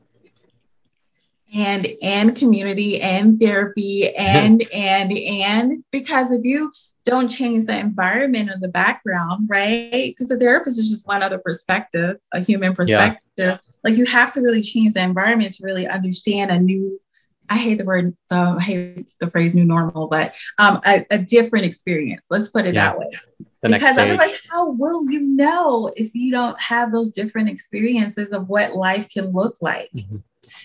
[1.53, 6.71] And and community and therapy and and and because if you
[7.03, 9.89] don't change the environment or the background right?
[9.91, 13.19] Because the therapist is just one other perspective a human perspective.
[13.35, 13.57] Yeah.
[13.83, 16.99] like you have to really change the environment to really understand a new
[17.51, 21.17] I hate the word, uh, I hate the phrase new normal, but um, a, a
[21.17, 22.27] different experience.
[22.29, 22.85] Let's put it yeah.
[22.85, 23.07] that way.
[23.61, 28.47] The because otherwise, how will you know if you don't have those different experiences of
[28.47, 29.89] what life can look like?
[29.93, 30.17] Mm-hmm.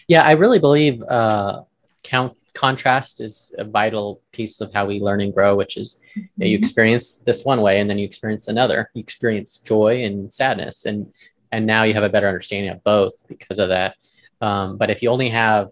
[0.07, 1.62] Yeah, I really believe uh,
[2.05, 6.42] count contrast is a vital piece of how we learn and grow, which is mm-hmm.
[6.44, 8.90] you experience this one way and then you experience another.
[8.94, 11.12] You experience joy and sadness, and
[11.51, 13.96] and now you have a better understanding of both because of that.
[14.40, 15.70] Um, but if you only have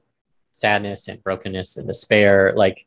[0.55, 2.87] sadness and brokenness and despair, like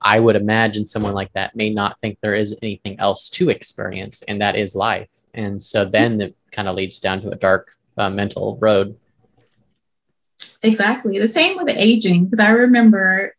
[0.00, 4.22] I would imagine someone like that may not think there is anything else to experience,
[4.22, 5.10] and that is life.
[5.34, 8.96] And so then it kind of leads down to a dark uh, mental road.
[10.62, 11.18] Exactly.
[11.18, 13.34] The same with aging, because I remember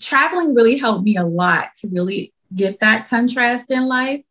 [0.00, 4.24] traveling really helped me a lot to really get that contrast in life.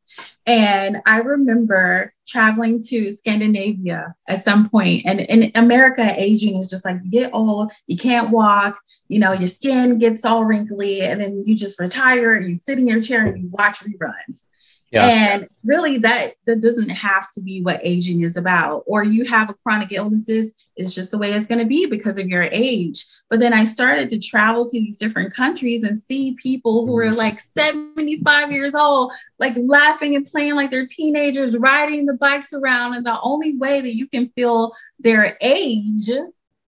[0.46, 6.86] And I remember traveling to Scandinavia at some point, and in America, aging is just
[6.86, 11.20] like you get old, you can't walk, you know, your skin gets all wrinkly, and
[11.20, 14.46] then you just retire, you sit in your chair and you watch reruns.
[14.92, 15.06] Yeah.
[15.06, 18.84] And really that that doesn't have to be what aging is about.
[18.86, 22.18] Or you have a chronic illnesses, it's just the way it's going to be because
[22.18, 23.06] of your age.
[23.30, 27.06] But then I started to travel to these different countries and see people who were
[27.06, 27.16] mm-hmm.
[27.16, 32.94] like 75 years old, like laughing and playing like they're teenagers, riding the bikes around.
[32.94, 36.10] And the only way that you can feel their age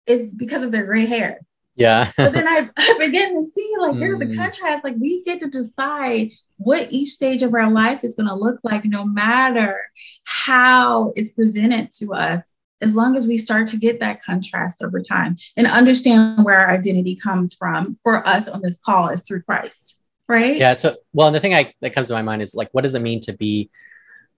[0.07, 1.41] is because of their gray hair.
[1.77, 2.13] Yeah.
[2.17, 4.37] but then I, I begin to see like there's a mm.
[4.37, 4.85] contrast.
[4.85, 8.61] Like we get to decide what each stage of our life is going to look
[8.63, 9.81] like, no matter
[10.25, 15.01] how it's presented to us, as long as we start to get that contrast over
[15.01, 19.43] time and understand where our identity comes from for us on this call is through
[19.43, 19.99] Christ.
[20.29, 20.57] Right.
[20.57, 20.75] Yeah.
[20.75, 22.95] So, well, and the thing I, that comes to my mind is like, what does
[22.95, 23.71] it mean to be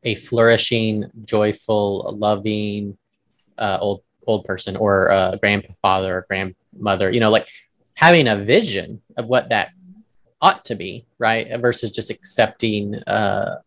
[0.03, 2.96] a flourishing, joyful, loving,
[3.59, 6.22] uh, old old person or a grandfather or
[6.77, 7.49] grandmother, you know, like
[7.95, 9.71] having a vision of what that
[10.41, 11.49] ought to be, right?
[11.61, 13.61] Versus just accepting uh,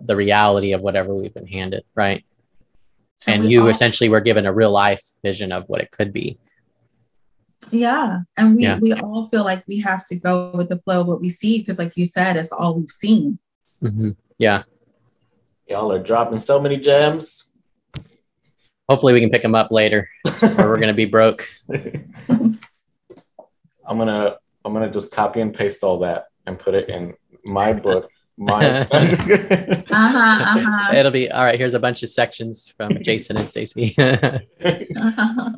[0.00, 2.24] the reality of whatever we've been handed, right?
[3.26, 6.12] And, and you all- essentially were given a real life vision of what it could
[6.12, 6.38] be.
[7.70, 8.20] Yeah.
[8.36, 8.78] And we, yeah.
[8.78, 11.58] we all feel like we have to go with the flow of what we see
[11.58, 13.38] because, like you said, it's all we've seen.
[13.82, 14.10] Mm-hmm.
[14.38, 14.64] Yeah.
[15.66, 17.52] Y'all are dropping so many gems
[18.88, 20.08] hopefully we can pick them up later
[20.58, 22.58] or we're going to be broke i'm
[23.88, 27.14] going to i'm going to just copy and paste all that and put it in
[27.44, 30.94] my book my uh-huh, uh-huh.
[30.94, 35.52] it'll be all right here's a bunch of sections from jason and stacy uh-huh.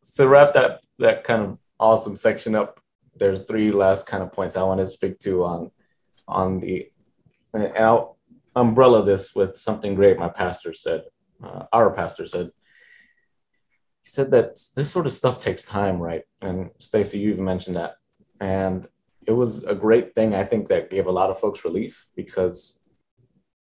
[0.00, 2.80] so wrap that that kind of awesome section up
[3.16, 5.70] there's three last kind of points i want to speak to on
[6.26, 6.90] on the
[7.54, 8.16] and i'll
[8.56, 11.02] umbrella this with something great my pastor said
[11.42, 12.50] uh, our pastor said
[14.02, 16.22] he said that this sort of stuff takes time right?
[16.40, 17.96] And stacy you even mentioned that.
[18.40, 18.86] And
[19.26, 22.78] it was a great thing i think that gave a lot of folks relief because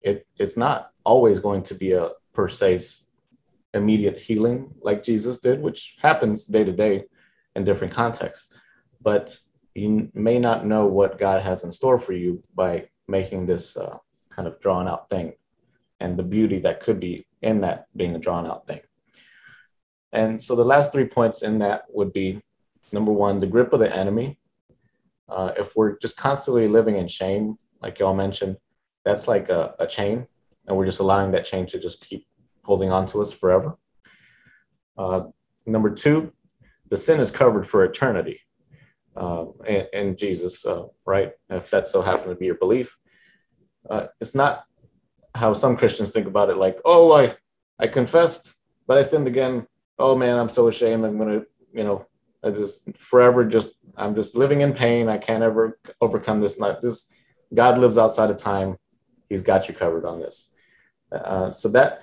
[0.00, 2.80] it it's not always going to be a per se
[3.72, 7.04] immediate healing like jesus did which happens day to day
[7.54, 8.52] in different contexts.
[9.00, 9.36] But
[9.74, 13.96] you may not know what god has in store for you by making this uh,
[14.30, 15.32] kind of drawn out thing
[16.02, 18.80] and the beauty that could be in that being a drawn out thing.
[20.12, 22.42] And so the last three points in that would be
[22.90, 24.38] number one, the grip of the enemy.
[25.28, 28.56] Uh, if we're just constantly living in shame, like y'all mentioned,
[29.04, 30.26] that's like a, a, chain,
[30.66, 32.26] and we're just allowing that chain to just keep
[32.64, 33.78] holding on to us forever.
[34.98, 35.22] Uh,
[35.64, 36.32] number two,
[36.88, 38.40] the sin is covered for eternity
[39.16, 39.46] uh,
[39.92, 41.32] in, Jesus, uh, right?
[41.48, 42.98] If that so happened to be your belief,
[43.88, 44.64] uh, it's not
[45.34, 47.34] how some Christians think about it, like, oh, I,
[47.78, 48.54] I confessed,
[48.86, 49.66] but I sinned again.
[49.98, 51.04] Oh man, I'm so ashamed.
[51.04, 52.06] I'm gonna, you know,
[52.42, 55.08] I just forever just I'm just living in pain.
[55.08, 56.58] I can't ever overcome this.
[56.58, 57.12] Not this.
[57.54, 58.76] God lives outside of time.
[59.28, 60.52] He's got you covered on this.
[61.10, 62.02] Uh, so that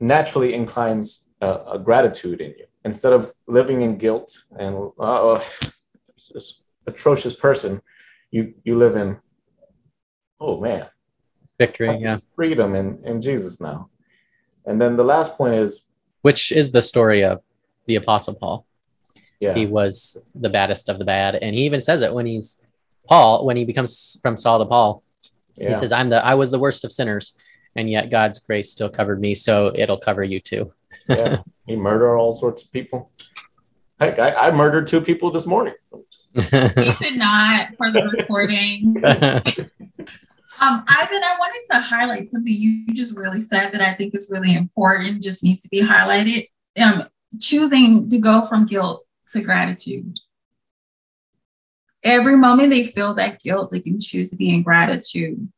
[0.00, 5.38] naturally inclines a, a, gratitude in you instead of living in guilt and oh,
[6.32, 7.80] this atrocious person.
[8.30, 9.18] You you live in.
[10.40, 10.88] Oh man,
[11.58, 13.88] victory yeah freedom in, in jesus now
[14.66, 15.86] and then the last point is
[16.22, 17.40] which is the story of
[17.86, 18.66] the apostle paul
[19.40, 22.62] yeah he was the baddest of the bad and he even says it when he's
[23.08, 25.02] paul when he becomes from saul to paul
[25.56, 25.68] Yeah.
[25.68, 27.36] He says, I'm the I was the worst of sinners,
[27.76, 30.72] and yet God's grace still covered me, so it'll cover you too.
[31.08, 31.42] yeah.
[31.64, 33.12] He murdered all sorts of people.
[34.00, 35.74] Heck, I, I murdered two people this morning.
[36.34, 38.98] We did not for the recording.
[40.60, 44.28] Um, Ivan, I wanted to highlight something you just really said that I think is
[44.30, 46.48] really important, just needs to be highlighted.
[46.80, 47.02] Um,
[47.40, 50.18] choosing to go from guilt to gratitude.
[52.02, 55.48] Every moment they feel that guilt, they can choose to be in gratitude,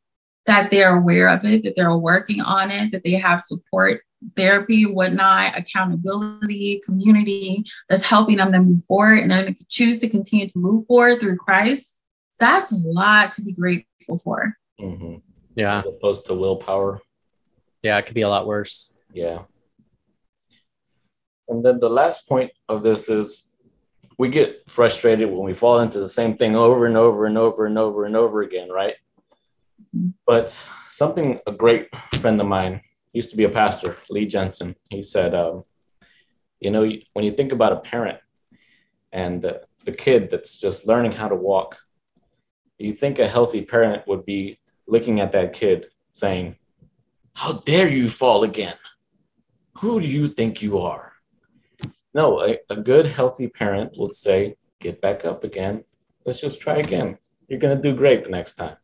[0.47, 4.03] that they're aware of it, that they're working on it, that they have support,
[4.37, 10.49] therapy, whatnot, accountability, community that's helping them to move forward and then choose to continue
[10.49, 11.97] to move forward through Christ.
[12.39, 14.57] That's a lot to be grateful for.
[14.79, 15.17] Hmm
[15.55, 17.01] yeah, As opposed to willpower.
[17.83, 18.95] yeah, it could be a lot worse.
[19.13, 19.43] Yeah.
[21.49, 23.51] And then the last point of this is
[24.19, 27.65] we get frustrated when we fall into the same thing over and over and over
[27.67, 28.95] and over and over again, right?
[29.95, 30.15] Mhm.
[30.27, 30.51] But
[30.89, 34.77] something a great friend of mine used to be a pastor, Lee Jensen.
[34.91, 35.65] He said, um,
[36.61, 38.19] you know, when you think about a parent
[39.13, 41.79] and the, the kid that's just learning how to walk,
[42.79, 46.57] you think a healthy parent would be looking at that kid saying,
[47.35, 48.77] How dare you fall again?
[49.81, 51.13] Who do you think you are?
[52.15, 55.85] No, a, a good, healthy parent would say, Get back up again.
[56.25, 57.19] Let's just try again.
[57.49, 58.77] You're going to do great the next time.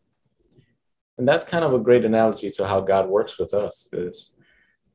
[1.19, 3.89] And that's kind of a great analogy to how God works with us.
[3.93, 4.35] Is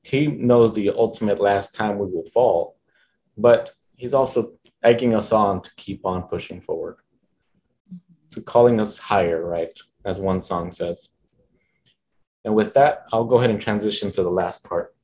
[0.04, 2.78] He knows the ultimate last time we will fall,
[3.38, 4.54] but He's also
[4.84, 6.98] egging us on to keep on pushing forward,
[8.32, 9.74] to calling us higher, right?
[10.08, 11.10] As one song says.
[12.46, 14.96] And with that, I'll go ahead and transition to the last part.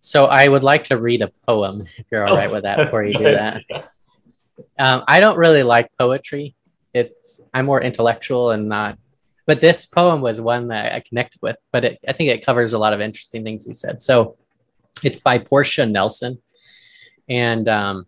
[0.00, 3.04] So I would like to read a poem, if you're all right with that, before
[3.04, 3.62] you do that.
[4.76, 6.56] Um, I don't really like poetry.
[6.92, 8.98] It's I'm more intellectual and not.
[9.46, 11.56] But this poem was one that I connected with.
[11.70, 14.02] But it, I think it covers a lot of interesting things you said.
[14.02, 14.36] So
[15.04, 16.42] it's by Portia Nelson,
[17.28, 18.06] and um,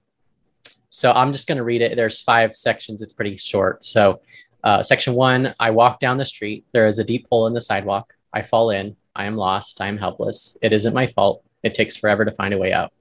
[0.90, 1.94] so I'm just going to read it.
[1.94, 3.00] There's five sections.
[3.00, 3.84] It's pretty short.
[3.84, 4.20] So
[4.64, 6.64] uh, section one: I walk down the street.
[6.72, 8.12] There is a deep hole in the sidewalk.
[8.32, 8.96] I fall in.
[9.14, 9.80] I am lost.
[9.80, 10.58] I am helpless.
[10.60, 11.44] It isn't my fault.
[11.62, 12.92] It takes forever to find a way out.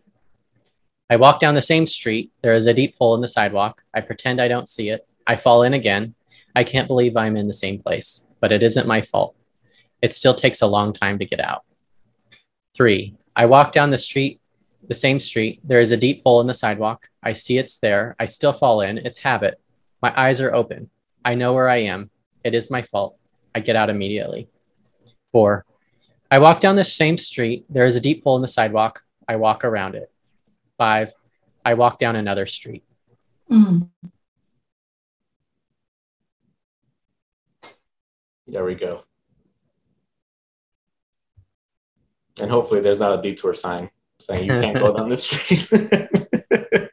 [1.09, 2.31] I walk down the same street.
[2.41, 3.81] There is a deep hole in the sidewalk.
[3.93, 5.07] I pretend I don't see it.
[5.25, 6.15] I fall in again.
[6.55, 9.35] I can't believe I'm in the same place, but it isn't my fault.
[10.01, 11.63] It still takes a long time to get out.
[12.75, 14.39] Three, I walk down the street,
[14.87, 15.59] the same street.
[15.63, 17.09] There is a deep hole in the sidewalk.
[17.21, 18.15] I see it's there.
[18.19, 18.97] I still fall in.
[18.97, 19.59] It's habit.
[20.01, 20.89] My eyes are open.
[21.25, 22.09] I know where I am.
[22.43, 23.17] It is my fault.
[23.55, 24.49] I get out immediately.
[25.31, 25.65] Four,
[26.29, 27.65] I walk down the same street.
[27.69, 29.03] There is a deep hole in the sidewalk.
[29.27, 30.11] I walk around it.
[30.77, 31.11] Five,
[31.63, 32.83] I walk down another street.
[33.49, 33.89] Mm.
[38.47, 39.01] There we go.
[42.41, 45.69] And hopefully there's not a detour sign saying you can't go down this street.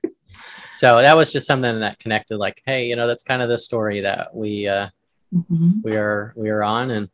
[0.81, 2.39] So that was just something that connected.
[2.39, 4.89] Like, hey, you know, that's kind of the story that we uh,
[5.31, 5.85] Mhm.
[5.85, 7.11] we are we are on, and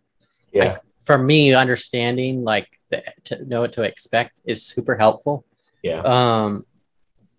[0.52, 0.78] yeah.
[1.02, 5.44] for me, understanding like the, to know what to expect is super helpful.
[5.82, 6.00] Yeah.
[6.02, 6.64] Um,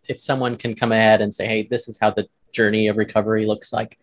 [0.09, 3.45] if someone can come ahead and say, hey, this is how the journey of recovery
[3.45, 3.97] looks like,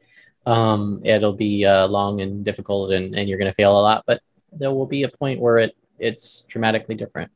[0.47, 4.05] um, it'll be uh, long and difficult, and, and you're going to fail a lot,
[4.07, 7.31] but there will be a point where it it's dramatically different.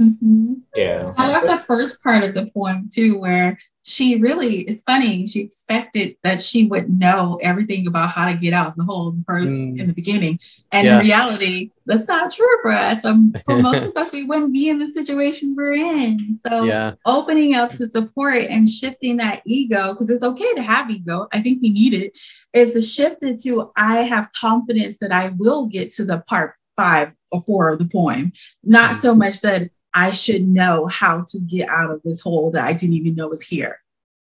[0.00, 0.60] Mhm.
[0.76, 1.12] Yeah.
[1.16, 5.40] I love the first part of the poem too, where she really, it's funny, she
[5.40, 9.24] expected that she would know everything about how to get out of the hole in,
[9.28, 9.78] first, Mm.
[9.78, 10.40] in the beginning.
[10.72, 10.98] And Yeah.
[10.98, 13.02] in reality, that's not true for us.
[13.04, 16.36] Um, for most of us, we wouldn't be in the situations we're in.
[16.46, 20.90] So Yeah, opening up to support and shifting that ego, because it's okay to have
[20.90, 21.28] ego.
[21.32, 22.18] I think we need it,
[22.52, 26.54] is to shift it to I have confidence that I will get to the part
[26.76, 28.32] five or four of the poem.
[28.64, 32.64] Not so much that I should know how to get out of this hole that
[32.64, 33.80] I didn't even know was here.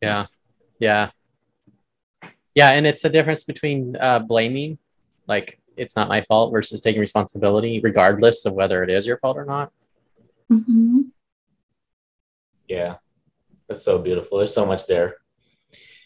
[0.00, 0.26] yeah,
[0.80, 1.10] yeah,
[2.54, 4.78] yeah, and it's a difference between uh, blaming,
[5.28, 9.36] like it's not my fault, versus taking responsibility, regardless of whether it is your fault
[9.38, 9.72] or not.
[10.50, 11.10] Mhm.
[12.68, 12.96] Yeah.
[13.68, 14.38] That's so beautiful.
[14.38, 15.16] There's so much there.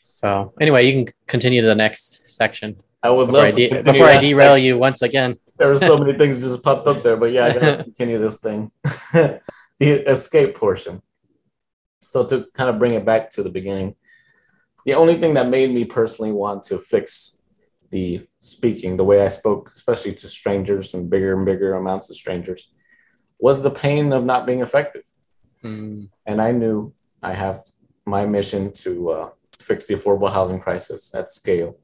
[0.03, 3.69] So anyway, you can continue to the next section I would before love I, to
[3.69, 4.65] de- before I derail section.
[4.65, 5.37] you once again.
[5.59, 8.41] There were so many things just popped up there, but yeah, I gotta continue this
[8.41, 8.71] thing.
[9.13, 9.41] the
[9.81, 11.03] escape portion.
[12.07, 13.97] So to kind of bring it back to the beginning,
[14.85, 17.39] the only thing that made me personally want to fix
[17.91, 22.17] the speaking, the way I spoke, especially to strangers and bigger and bigger amounts of
[22.17, 22.71] strangers,
[23.39, 25.03] was the pain of not being effective.
[25.65, 27.63] Mm, And I knew I have
[28.07, 31.79] my mission to uh, fix the affordable housing crisis at scale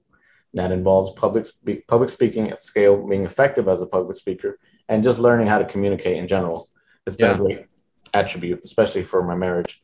[0.55, 4.57] That involves public spe- public speaking at scale, being effective as a public speaker,
[4.89, 6.67] and just learning how to communicate in general.
[7.07, 7.35] It's been Yeah.
[7.35, 7.67] a great
[8.13, 9.83] attribute, especially for my marriage.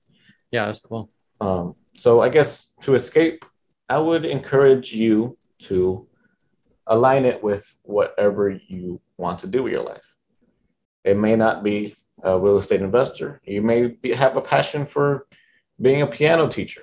[0.50, 1.10] Yeah, that's cool.
[1.40, 3.44] Um, so I guess to escape,
[3.88, 6.06] I would encourage you to
[6.86, 10.16] align it with whatever you want to do with your life.
[11.04, 13.40] It may not be a real estate investor.
[13.44, 15.26] You may be, have a passion for
[15.80, 16.82] being a piano teacher,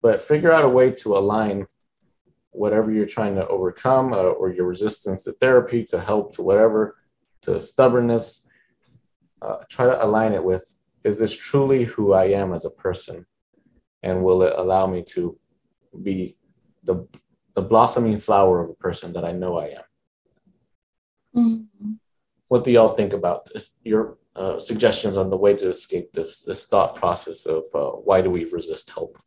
[0.00, 1.66] but figure out a way to align
[2.56, 6.96] whatever you're trying to overcome uh, or your resistance to therapy, to help, to whatever,
[7.42, 8.46] to stubbornness.
[9.42, 10.64] Uh, try to align it with
[11.04, 13.26] is this truly who I am as a person?
[14.02, 15.38] And will it allow me to
[16.02, 16.36] be
[16.82, 17.06] the,
[17.54, 19.86] the blossoming flower of a person that I know I am?
[21.36, 21.98] Mhm.
[22.48, 23.76] What do y'all think about this?
[23.84, 28.20] Your uh, suggestions on the way to escape this this thought process of uh, why
[28.20, 29.18] do we resist help?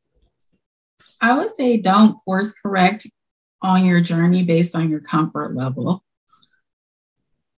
[1.22, 3.08] I would say don't force correct
[3.62, 6.04] on your journey based on your comfort level.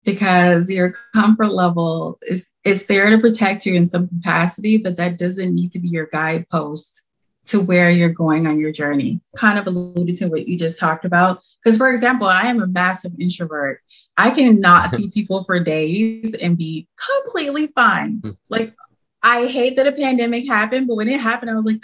[0.04, 5.18] Because your comfort level is it's there to protect you in some capacity, but that
[5.18, 7.02] doesn't need to be your guidepost
[7.46, 9.20] to where you're going on your journey.
[9.36, 11.42] Kind of alluded to what you just talked about.
[11.62, 13.80] Because, for example, I am a massive introvert.
[14.16, 18.20] I cannot see people for days and be completely fine.
[18.22, 18.30] Hmm.
[18.48, 18.74] Like,
[19.22, 21.80] I hate that a pandemic happened, but when it happened, I was like,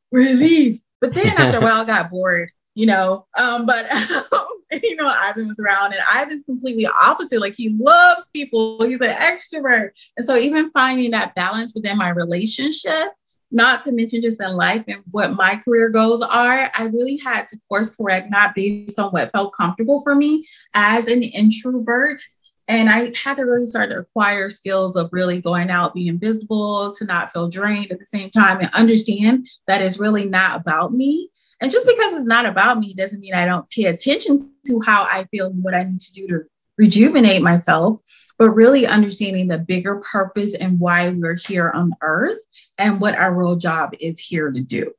[0.12, 0.80] relief.
[1.00, 3.26] But then after a while, I got bored, you know.
[3.38, 3.88] Um, but
[4.82, 7.40] you know, Ivan was around, and Ivan's completely opposite.
[7.40, 8.82] Like he loves people.
[8.84, 13.08] He's an extrovert, and so even finding that balance within my relationship,
[13.50, 17.48] not to mention just in life and what my career goals are, I really had
[17.48, 22.20] to course correct, not based on what felt comfortable for me as an introvert.
[22.68, 26.94] And I had to really start to acquire skills of really going out, being visible,
[26.94, 30.92] to not feel drained at the same time, and understand that it's really not about
[30.92, 31.29] me.
[31.60, 35.04] And just because it's not about me doesn't mean I don't pay attention to how
[35.04, 36.40] I feel and what I need to do to
[36.78, 37.98] rejuvenate myself,
[38.38, 42.38] but really understanding the bigger purpose and why we're here on earth
[42.78, 44.92] and what our real job is here to do.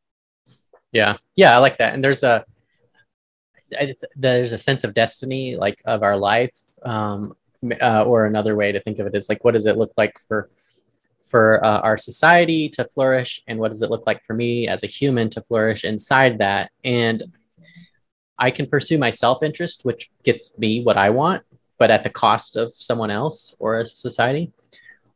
[0.92, 1.94] Yeah, yeah, I like that.
[1.94, 2.46] And there's a
[4.16, 6.54] there's a sense of destiny, like of our life,
[6.84, 7.36] um,
[7.82, 10.14] uh, or another way to think of it is like, what does it look like
[10.28, 10.50] for
[11.32, 14.84] for uh, our society to flourish, and what does it look like for me as
[14.84, 16.72] a human to flourish inside that?
[16.84, 17.24] And
[18.38, 21.44] I can pursue my self interest, which gets me what I want,
[21.80, 24.52] but at the cost of someone else or a society.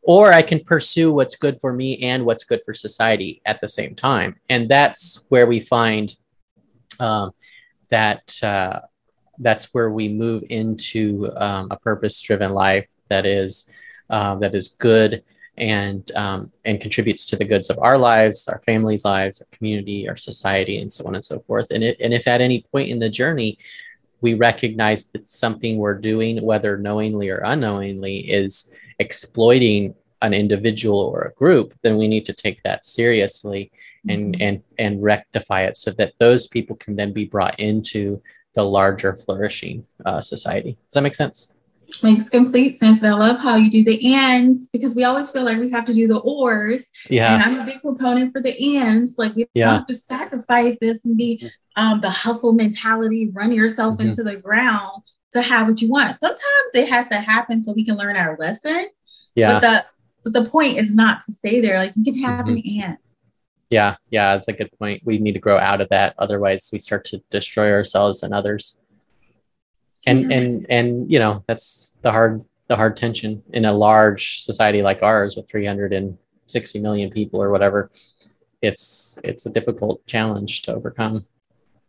[0.01, 3.68] Or I can pursue what's good for me and what's good for society at the
[3.68, 4.36] same time.
[4.49, 6.16] And that's where we find
[6.99, 7.32] um,
[7.89, 8.82] that uh,
[9.39, 13.70] that's where we move into um, a purpose-driven life that is
[14.09, 15.24] uh, that is good
[15.58, 20.08] and um, and contributes to the goods of our lives, our families' lives, our community,
[20.10, 21.72] our society, and so on and so forth.
[21.72, 23.58] And it, and if at any point in the journey
[24.22, 31.22] we recognize that something we're doing, whether knowingly or unknowingly, is exploiting an individual or
[31.22, 33.72] a group, then we need to take that seriously
[34.08, 38.22] and and and rectify it so that those people can then be brought into
[38.53, 40.78] the larger flourishing uh, society.
[40.88, 41.55] Does that make sense?
[42.03, 43.03] Makes complete sense.
[43.03, 45.86] And I love how you do the ands because we always feel like we have
[45.86, 46.89] to do the ors.
[47.09, 47.33] Yeah.
[47.33, 49.17] And I'm a big proponent for the ands.
[49.17, 49.71] Like we Yeah.
[49.71, 54.05] have to sacrifice this and be um, the hustle mentality, run yourself Mhm.
[54.05, 56.17] into the ground to have what you want.
[56.17, 58.86] Sometimes it has to happen so we can learn our lesson.
[59.36, 59.53] Yeah.
[59.53, 59.86] But the
[60.23, 61.77] but the point is not to stay there.
[61.77, 62.99] Like you can have an ant.
[63.69, 63.95] Yeah.
[64.09, 64.36] Yeah.
[64.36, 65.01] That's a good point.
[65.05, 66.15] We need to grow out of that.
[66.17, 68.79] Otherwise, we start to destroy ourselves and others.
[70.08, 74.82] And and and you know that's the hard the hard tension in a large society
[74.82, 77.91] like ours with 360 million people or whatever.
[78.62, 81.26] It's it's a difficult challenge to overcome.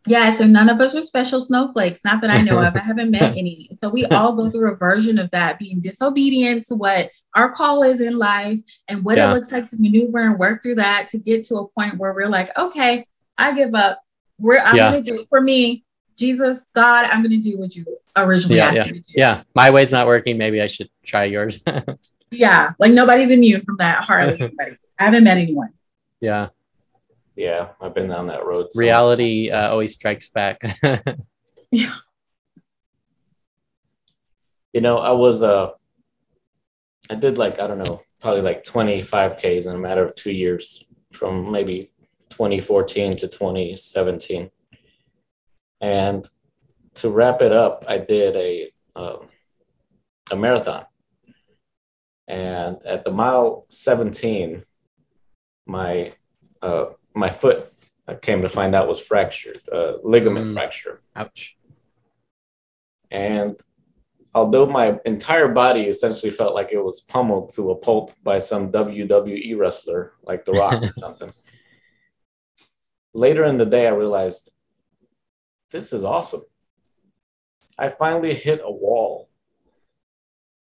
[0.09, 2.77] Yeah, so none of us are special snowflakes, not that I know of.
[2.77, 3.69] I haven't met any.
[3.73, 7.83] So we all go through a version of that, being disobedient to what our call
[7.83, 9.31] is in life and what Yeah.
[9.31, 12.15] it looks like to maneuver and work through that to get to a point where
[12.15, 13.05] we're like, okay,
[13.37, 14.01] I give up.
[14.39, 14.91] We're I'm Yeah.
[14.91, 15.85] gonna do it for me.
[16.17, 17.85] Jesus, God, I'm gonna do what you
[18.17, 19.13] originally Yeah, asked me to do.
[19.15, 20.39] Yeah, my way's not working.
[20.39, 21.63] Maybe I should try yours.
[22.33, 23.99] Yeah, like nobody's immune from that.
[24.03, 24.73] Hardly anybody.
[24.99, 25.69] I haven't met anyone.
[26.21, 26.49] yeah,
[27.37, 28.67] Yeah, I've been down that road.
[28.73, 30.61] so- reality uh, always strikes back.
[31.71, 31.95] yeah.
[34.73, 35.71] You know, I was uh
[37.11, 40.33] I did like, I don't know, probably like 25 Ks in a matter of two
[40.33, 41.93] years from maybe
[42.31, 44.51] 2014 to 2017.
[45.81, 46.27] And
[46.95, 49.29] to wrap it up, I did a um,
[50.31, 50.87] a marathon.
[52.29, 54.65] And at the mile 17,
[55.67, 56.13] my
[56.63, 57.71] uh, my foot
[58.09, 60.55] I came to find out was fractured, uh, ligament Mm.
[60.55, 61.03] fracture.
[61.17, 61.57] Ouch.
[63.11, 63.59] And
[64.35, 68.71] although my entire body essentially felt like it was pummeled to a pulp by some
[68.71, 71.31] WWE wrestler like The Rock or something,
[73.13, 74.51] later in the day, I realized
[75.71, 76.43] this is awesome.
[77.79, 79.29] I finally hit a wall.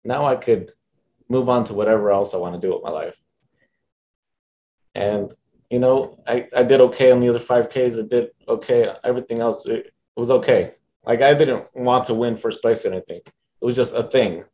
[0.04, 0.72] Now I could
[1.30, 3.22] move on to whatever else I want to do with my life.
[4.96, 5.32] And,
[5.70, 8.04] you know, I, I did okay on the other 5Ks.
[8.04, 8.94] I did okay.
[9.04, 10.74] Everything else, it, it was okay.
[11.06, 13.18] Like I didn't want to win first place or anything.
[13.18, 14.46] It was just a thing.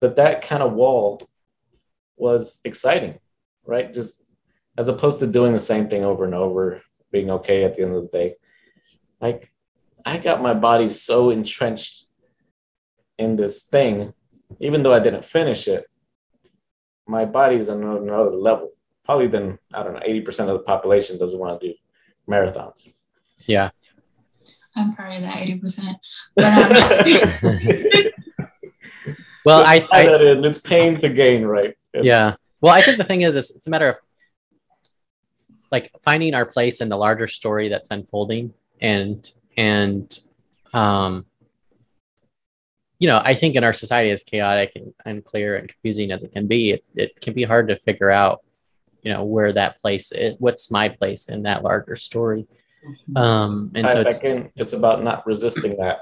[0.00, 1.20] But that kind of wall
[2.16, 3.18] was exciting,
[3.64, 3.92] right?
[3.92, 4.22] Just
[4.76, 7.94] as opposed to doing the same thing over and over, being okay at the end
[7.94, 8.34] of the day.
[9.24, 9.50] Like
[10.04, 12.08] I got my body so entrenched
[13.16, 14.12] in this thing,
[14.60, 15.86] even though I didn't finish it,
[17.06, 18.68] my body's on another level.
[19.02, 21.74] Probably than I don't know, 80% of the population doesn't want to do
[22.28, 22.86] marathons.
[23.46, 23.70] Yeah.
[24.76, 25.96] I'm part of that 80%.
[26.34, 26.44] But,
[27.44, 28.12] um,
[29.46, 30.44] Well, I, I that in.
[30.44, 31.74] It's pain to gain, right?
[31.94, 32.36] yeah.
[32.60, 33.96] Well, I think the thing is, it's, it's a matter of
[35.70, 38.54] like finding our place in the larger story that's unfolding,
[38.84, 40.18] and and
[40.74, 41.24] um,
[42.98, 46.32] you know, I think in our society, as chaotic and unclear and confusing as it
[46.32, 48.42] can be, it, it can be hard to figure out,
[49.02, 52.46] you know, where that place is, what's my place in that larger story.
[53.16, 54.50] Um, and so it's back in.
[54.56, 56.00] It's about not resisting that.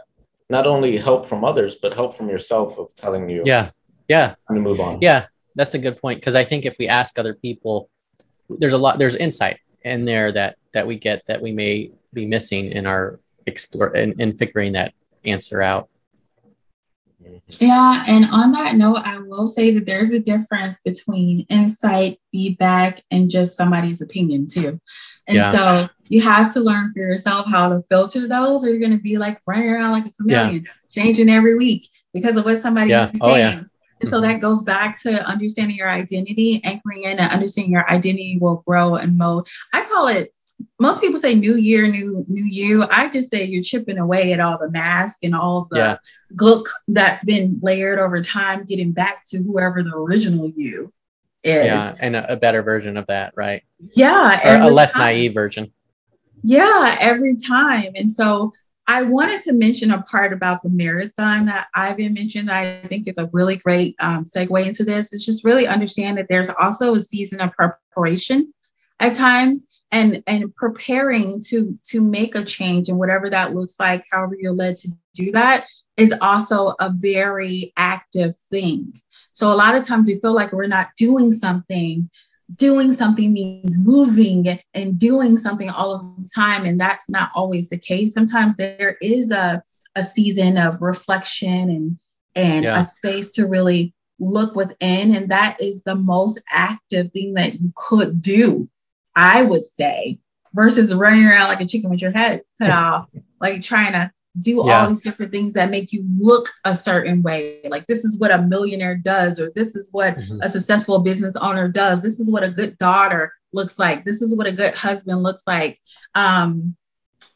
[0.50, 3.70] Not only help from others, but help from yourself of telling you yeah,
[4.08, 4.98] yeah, to move on.
[5.00, 7.88] Yeah, that's a good point because I think if we ask other people,
[8.48, 12.26] there's a lot, there's insight in there that that we get that we may be
[12.26, 14.92] missing in our explore in, in figuring that
[15.24, 15.88] answer out.
[17.60, 23.02] Yeah, and on that note, I will say that there's a difference between insight, feedback,
[23.10, 24.80] and just somebody's opinion too.
[25.28, 25.52] And Yeah.
[25.52, 29.02] so you have to learn for yourself how to filter those, or you're going to
[29.02, 33.10] be like running around like a chameleon, changing every week because of what somebody Yeah.
[33.12, 33.58] is Oh, saying.
[33.58, 33.64] yeah.
[34.00, 38.36] And so that goes back to understanding your identity, anchoring in and understanding your identity
[38.40, 39.46] will grow and mold.
[39.72, 40.32] I call it
[40.80, 42.84] most people say new year, new new you.
[42.90, 45.96] I just say you're chipping away at all the mask and all the Yeah.
[46.34, 50.92] gook that's been layered over time, getting back to whoever the original you
[51.44, 51.64] is.
[51.66, 53.62] Yeah, and a, a better version of that, right?
[53.78, 55.02] Yeah, Or a less time.
[55.02, 55.72] naive version.
[56.42, 57.92] Yeah, every time.
[57.94, 58.52] And so
[58.86, 63.06] I wanted to mention a part about the marathon that Ivan mentioned that I think
[63.06, 65.12] is a really great um, segue into this.
[65.12, 68.52] It's just really understand that there's also a season of preparation
[68.98, 74.04] at times and and preparing to to make a change and whatever that looks like
[74.10, 75.66] however you're led to do that
[75.98, 78.94] is also a very active thing.
[79.32, 82.08] So a lot of times we feel like we're not doing something.
[82.56, 87.68] Doing something means moving and doing something all of the time and that's not always
[87.68, 88.14] the case.
[88.14, 89.62] Sometimes there is a,
[89.94, 92.00] a season of reflection and
[92.34, 92.80] and Yeah.
[92.80, 97.72] a space to really look within and that is the most active thing that you
[97.76, 98.68] could do
[99.16, 100.18] i would say
[100.54, 103.08] versus running around like a chicken with your head cut off
[103.40, 104.80] like trying to do Yeah.
[104.80, 108.30] all these different things that make you look a certain way like this is what
[108.30, 110.38] a millionaire does or this is what Mhm.
[110.42, 112.00] a successful business owner does.
[112.00, 114.06] This is what a good daughter looks like.
[114.06, 115.78] This is what a good husband looks like.
[116.14, 116.76] Um,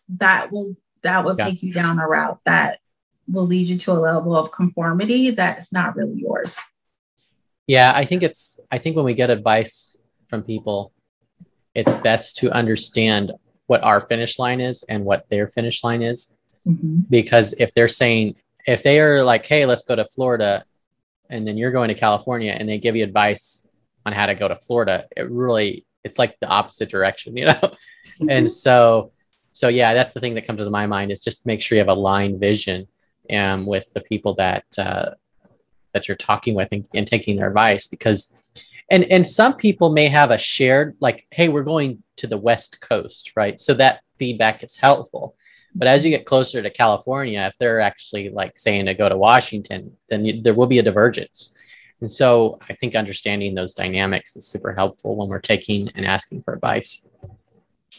[0.09, 1.45] that will that will Yeah.
[1.51, 2.79] take you down a route that
[3.29, 6.57] will lead you to a level of conformity that's not really yours.
[7.67, 9.97] Yeah, I think it's I think when we get advice
[10.31, 10.93] from people,
[11.77, 13.33] it's best to understand
[13.67, 16.35] what our finish line is and what their finish line is.
[16.67, 17.09] Mhm.
[17.09, 18.35] because if they're saying
[18.67, 20.65] if they are like hey let's go to florida
[21.31, 23.65] and then you're going to california and they give you advice
[24.05, 27.61] on how to go to florida it really it's like the opposite direction you know
[28.29, 29.13] and so
[29.53, 31.85] so yeah that's the thing that comes to my mind is just make sure you
[31.87, 32.89] have a line vision
[33.31, 35.11] um, with the people that uh,
[35.93, 38.35] that you're talking with and, and taking their advice because
[38.91, 42.81] and and some people may have a shared like hey we're going to the west
[42.81, 45.37] coast right so that feedback is helpful
[45.77, 49.17] but as you get closer to California, if they're actually like saying to go to
[49.17, 51.55] Washington, then you, there will be a divergence.
[52.01, 56.43] And so I think understanding those dynamics is super helpful when we're taking and asking
[56.43, 57.05] for advice.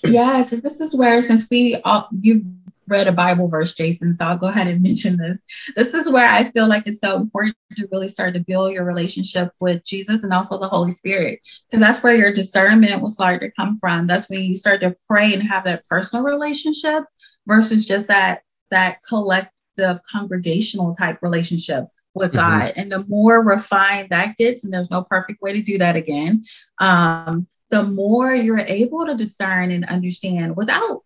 [0.03, 2.43] Yeah, so this is where since we all you've
[2.88, 5.43] read a Bible verse, Jason, so I'll go ahead and mention this.
[5.75, 8.85] This is where I feel like it's so important to really start to build your
[8.85, 13.41] relationship with Jesus and also the Holy Spirit, because that's where your discernment will start
[13.41, 14.07] to come from.
[14.07, 17.03] That's when you start to pray and have that personal relationship
[17.45, 22.35] versus just that that collective congregational type relationship with Mhm.
[22.35, 22.73] God.
[22.75, 26.43] And the more refined that gets, and there's no perfect way to do that again,
[26.79, 31.03] um, the more you're able to discern and understand without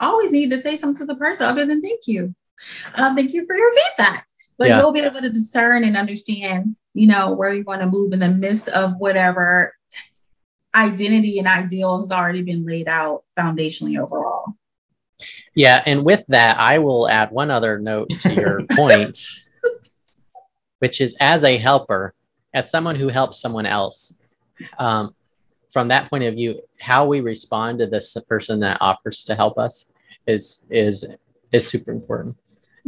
[0.00, 2.34] always need to say something to the person other than thank you.
[2.94, 4.26] Uh, thank you for your feedback.
[4.58, 4.78] But Yeah.
[4.78, 8.20] you'll be able to discern and understand, you know, where you want to move in
[8.20, 9.74] the midst of whatever
[10.74, 14.56] identity and ideal has already been laid out foundationally overall.
[15.54, 19.18] Yeah, and with that, I will add one other note to your point,
[20.78, 22.14] which is as a helper,
[22.52, 24.16] as someone who helps someone else,
[24.78, 25.14] um,
[25.70, 29.58] from that point of view, how we respond to this person that offers to help
[29.58, 29.90] us
[30.26, 31.04] is is
[31.52, 32.36] is super important.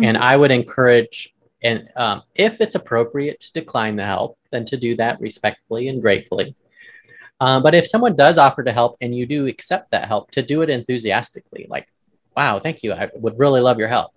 [0.03, 4.77] And I would encourage, and um, if it's appropriate to decline the help, then to
[4.77, 6.55] do that respectfully and gratefully.
[7.41, 10.43] Um, but if someone does offer to help and you do accept that help, to
[10.43, 11.89] do it enthusiastically, like
[12.39, 12.93] wow, thank you.
[12.93, 14.13] I would really love your help.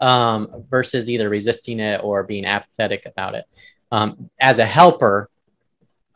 [0.00, 3.44] Um, versus either resisting it or being apathetic about it.
[3.90, 5.28] Um, as a helper,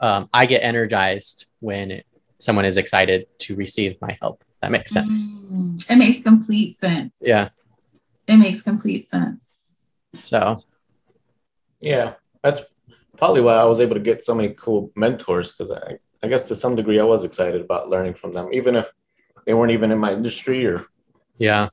[0.02, 2.02] um, I get energized when
[2.38, 4.44] someone is excited to receive my help.
[4.60, 5.30] That makes sense.
[5.30, 7.12] Mm, it makes complete sense.
[7.20, 7.48] Yeah.
[8.26, 9.60] It makes complete sense.
[10.20, 10.56] So,
[11.80, 12.62] Yeah, that's
[13.16, 16.48] probably why I was able to get so many cool mentors because I, I guess
[16.48, 18.92] to some degree I was excited about learning from them, even if
[19.46, 20.84] they weren't even in my industry or
[21.38, 21.68] yeah.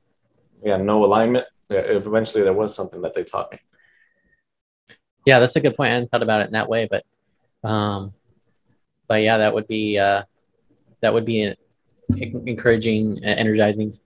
[0.64, 1.46] yeah, no alignment.
[1.68, 3.58] Yeah, Eventually, there was something that they taught me.
[5.24, 5.90] Yeah, that's a good point.
[5.90, 7.04] I hadn't thought about it in that way, but,
[7.68, 8.12] um,
[9.10, 10.22] but yeah, that would be, uh,
[11.02, 11.52] that would be
[12.46, 13.98] encouraging, uh, energizing.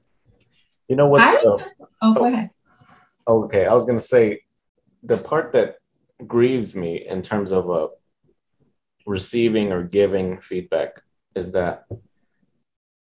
[0.89, 2.49] You know what's I, the, oh, go ahead.
[3.29, 3.67] okay?
[3.67, 4.45] I was gonna say
[5.03, 5.77] the part that
[6.27, 7.89] grieves me in terms of uh,
[9.05, 11.03] receiving or giving feedback
[11.35, 11.85] is that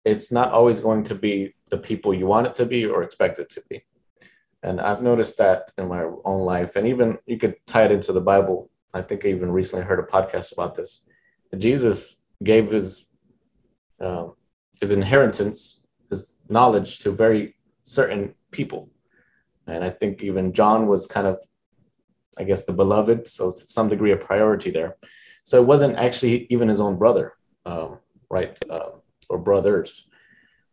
[0.03, 3.39] it's not always going to be the people you want it to be or expect
[3.39, 3.85] it to be.
[4.61, 8.11] And I've noticed that in my own life, and even you could tie it into
[8.11, 8.69] the Bible.
[8.93, 11.07] I think I even recently heard a podcast about this.
[11.59, 13.07] Jesus gave his
[13.99, 14.33] um,
[14.81, 18.89] his inheritance, his knowledge to very certain people,
[19.67, 21.41] and I think even John was kind of,
[22.37, 24.97] I guess, the beloved, so to some degree a priority there.
[25.43, 27.33] So it wasn't actually even his own brother,
[27.65, 27.99] um,
[28.29, 30.07] right, um, or brothers.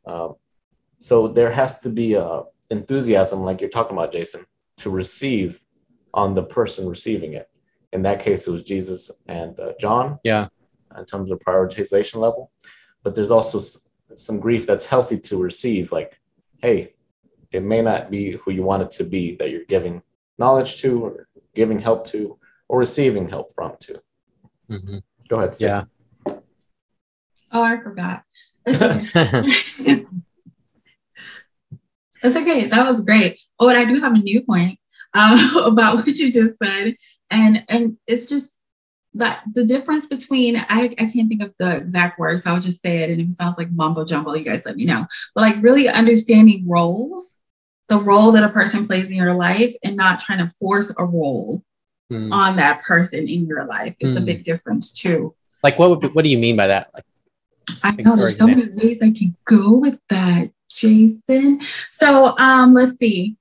[0.06, 0.34] Um,
[0.98, 4.44] so there has to be a enthusiasm, like you're talking about, Jason,
[4.78, 5.60] to receive
[6.14, 7.48] on the person receiving it.
[7.92, 10.18] In that case, it was Jesus and uh, John.
[10.24, 10.48] Yeah.
[10.99, 12.51] In terms of prioritization level,
[13.03, 15.93] but there's also s- some grief that's healthy to receive.
[15.93, 16.20] Like,
[16.61, 16.95] hey,
[17.51, 20.03] it may not be who you want it to be that you're giving
[20.38, 22.38] knowledge to, or giving help to,
[22.68, 23.76] or receiving help from.
[23.80, 24.03] To
[24.70, 25.03] Mhm.
[25.28, 25.55] go ahead.
[25.55, 25.70] Stacy.
[25.70, 25.84] Yeah.
[27.55, 28.22] Oh, I forgot.
[28.64, 28.82] That's
[32.36, 32.66] okay.
[32.66, 33.40] That was great.
[33.59, 34.78] Oh, and I do have a new point
[35.14, 36.97] um, about what you just said,
[37.30, 38.61] and and it's just
[39.14, 42.80] that the difference between I, I can't think of the exact words, so I'll just
[42.82, 45.06] say it, and if it sounds like mumbo jumbo, you guys let me know.
[45.34, 47.36] But like really understanding roles,
[47.88, 51.04] the role that a person plays in your life, and not trying to force a
[51.04, 51.62] role
[52.10, 52.32] Hmm.
[52.32, 53.94] on that person in your life.
[54.00, 54.26] It's a Hmm.
[54.26, 55.34] big difference too.
[55.64, 56.90] like, what would what do you mean by that?
[56.92, 57.04] Like,
[57.82, 61.60] I know there's so many ways I could go with that, Jason.
[61.90, 63.36] So um, let's see.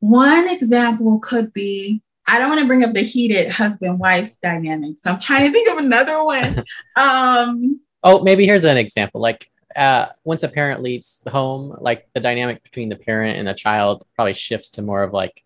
[0.00, 4.96] One example could be I don't want to bring up the heated husband-wife dynamic.
[4.98, 6.64] So I'm trying to think of another one.
[6.96, 9.20] um, oh, maybe here's an example.
[9.20, 13.48] Like, uh, once a parent leaves the home, like the dynamic between the parent and
[13.48, 15.42] the child probably shifts to more of like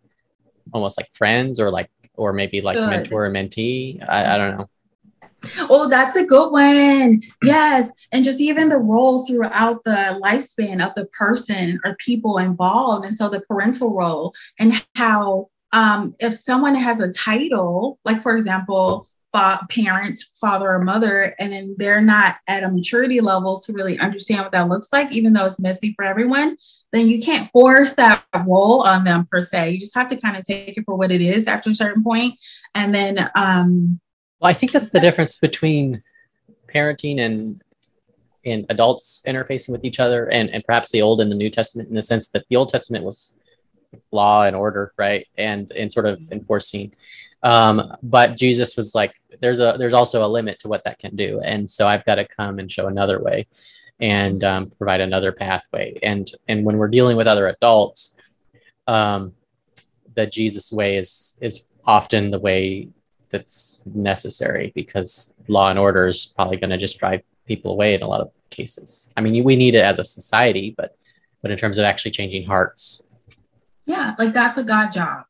[0.72, 2.88] almost like friends or like or maybe like Good.
[2.88, 4.02] mentor and mentee.
[4.08, 4.68] I, I don't know.
[5.70, 7.20] oh, that's a good one.
[7.42, 7.92] Yes.
[8.10, 13.06] And just even the roles throughout the lifespan of the person or people involved.
[13.06, 18.36] And so the parental role and how um, if someone has a title, like for
[18.36, 23.72] example, fa- parent, father, or mother, and then they're not at a maturity level to
[23.72, 26.56] really understand what that looks like, even though it's messy for everyone,
[26.92, 29.70] then you can't force that role on them per se.
[29.72, 32.02] You just have to kind of take it for what it is after a certain
[32.02, 32.38] point,
[32.74, 34.00] and then um,
[34.40, 36.02] Well, I think that's the difference between
[36.72, 37.62] parenting and
[38.44, 41.88] and adults interfacing with each other and, and perhaps the old and the new testament
[41.88, 43.36] in the sense that the old testament was
[44.12, 45.26] law and order right?
[45.36, 46.92] And and sort of enforcing.
[47.42, 51.16] Um but jesus was like there's a there's also a limit to what that can
[51.16, 51.40] do.
[51.40, 53.46] And so i've got to come and show another way
[53.98, 55.98] and um, provide another pathway.
[56.02, 58.16] And and when we're dealing with other adults
[58.88, 59.32] um
[60.14, 62.88] the jesus way is is often the way
[63.30, 68.02] that's necessary because law and order is probably going to just drive people away in
[68.02, 69.12] a lot of cases.
[69.16, 70.96] I mean, we need it as a society, but
[71.42, 73.02] but in terms of actually changing hearts,
[73.86, 75.24] yeah, like that's a God job.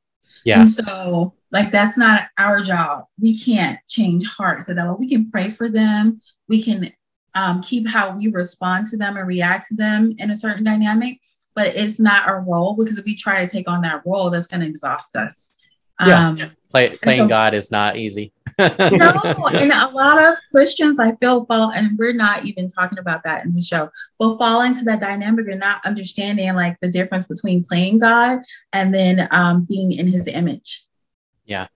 [0.44, 3.04] yeah, And so, like, that's not our job.
[3.20, 4.96] We can't change hearts at all.
[4.96, 6.20] We can pray for them.
[6.48, 6.92] We can
[7.34, 11.20] um, keep how we respond to them and react to them in a certain dynamic,
[11.54, 14.46] but it's not our role because if we try to take on that role, that's
[14.46, 15.52] going to exhaust us.
[16.04, 16.28] Yeah.
[16.28, 18.32] Um, Play, playing so- God is not easy.
[18.58, 23.22] no, and a lot of Christians, I feel, fall, and we're not even talking about
[23.24, 27.26] that in the show, will fall into that dynamic and not understanding like the difference
[27.26, 28.40] between playing God
[28.72, 30.84] and then um, being in His image.
[31.44, 31.68] Yeah,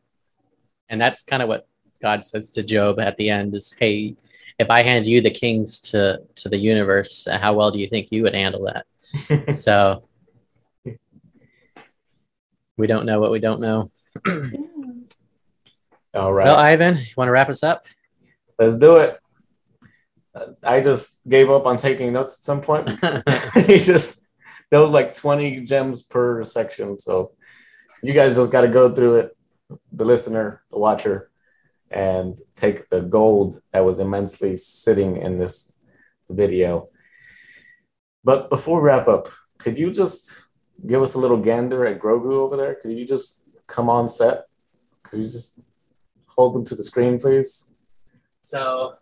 [0.89, 1.67] and that's kind of what
[2.01, 4.17] God says to Job at the end is, "Hey,
[4.59, 8.09] if I hand you the kings to to the universe, how well do you think
[8.11, 10.05] you would handle that?" so
[12.79, 13.91] we don't know what we don't know.
[16.15, 16.47] All right.
[16.47, 17.87] Well, Ivan, you want to wrap us up?
[18.59, 19.19] Let's do it.
[20.65, 22.89] I just gave up on taking notes at some point.
[23.67, 24.25] he just
[24.71, 26.99] there was like 20 gems per section.
[26.99, 27.33] So
[28.03, 29.37] you guys just got to go through it,
[29.93, 31.31] the listener, the watcher,
[31.91, 35.73] and take the gold that was immensely sitting in this
[36.29, 36.89] video.
[38.23, 40.47] But before we wrap up, could you just
[40.87, 42.75] give us a little gander at Grogu over there?
[42.77, 43.40] Could you just
[43.71, 44.47] come on set?
[45.05, 45.61] Could you just
[46.27, 47.71] hold them to the screen, please?
[48.43, 48.95] So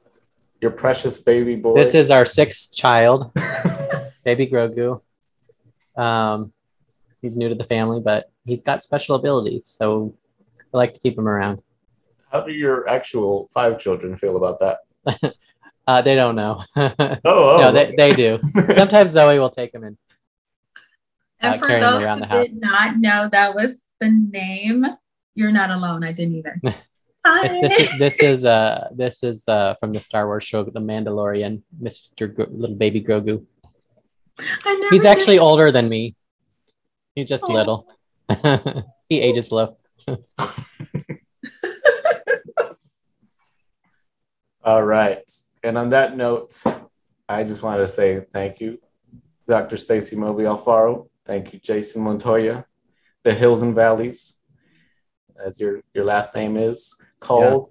[0.60, 1.74] Your precious baby boy.
[1.74, 3.32] this is our sixth child,
[4.24, 5.00] baby Grogu.
[5.96, 6.52] Um,
[7.22, 10.14] he's new to the family, but he's got special abilities, so
[10.72, 11.62] I like to keep him around.
[12.30, 15.34] How do your actual five children feel about that?
[15.88, 16.62] Uh, they don't know.
[16.76, 17.58] Oh, oh.
[17.62, 18.36] no, they, they do.
[18.76, 19.96] Sometimes Zoe will take him in.
[21.40, 24.86] And uh, for those who did not know that was the name,
[25.34, 26.04] you're not alone.
[26.04, 26.60] I didn't either.
[27.26, 27.48] Hi.
[27.60, 31.62] This is this is uh this is uh from the Star Wars show The Mandalorian,
[31.82, 32.32] Mr.
[32.32, 33.44] Gro- little baby Grogu.
[34.64, 35.08] I never He's knew.
[35.10, 36.14] actually older than me.
[37.14, 37.52] He's just Oh.
[37.52, 37.88] little.
[39.08, 39.76] he ages slow.
[44.64, 45.28] All right.
[45.62, 46.62] And on that note,
[47.28, 48.78] I just wanted to say thank you,
[49.46, 49.76] Dr.
[49.76, 51.08] Stacy Moby Alfaro.
[51.24, 52.64] Thank you, Jason Montoya,
[53.24, 54.38] the Hills and Valleys,
[55.44, 57.70] as your, your last name is called.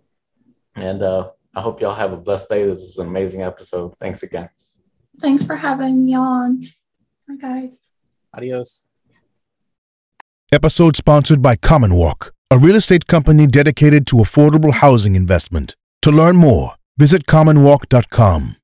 [0.75, 2.63] And uh, I hope y'all have a blessed day.
[2.65, 3.95] This was an amazing episode.
[3.99, 4.49] Thanks again.
[5.19, 6.63] Thanks for having me on.
[7.29, 7.79] Hi, guys.
[8.33, 8.85] Adios.
[10.51, 15.75] Episode sponsored by Commonwalk, a real estate company dedicated to affordable housing investment.
[16.03, 18.55] To learn more, visit commonwalk.com.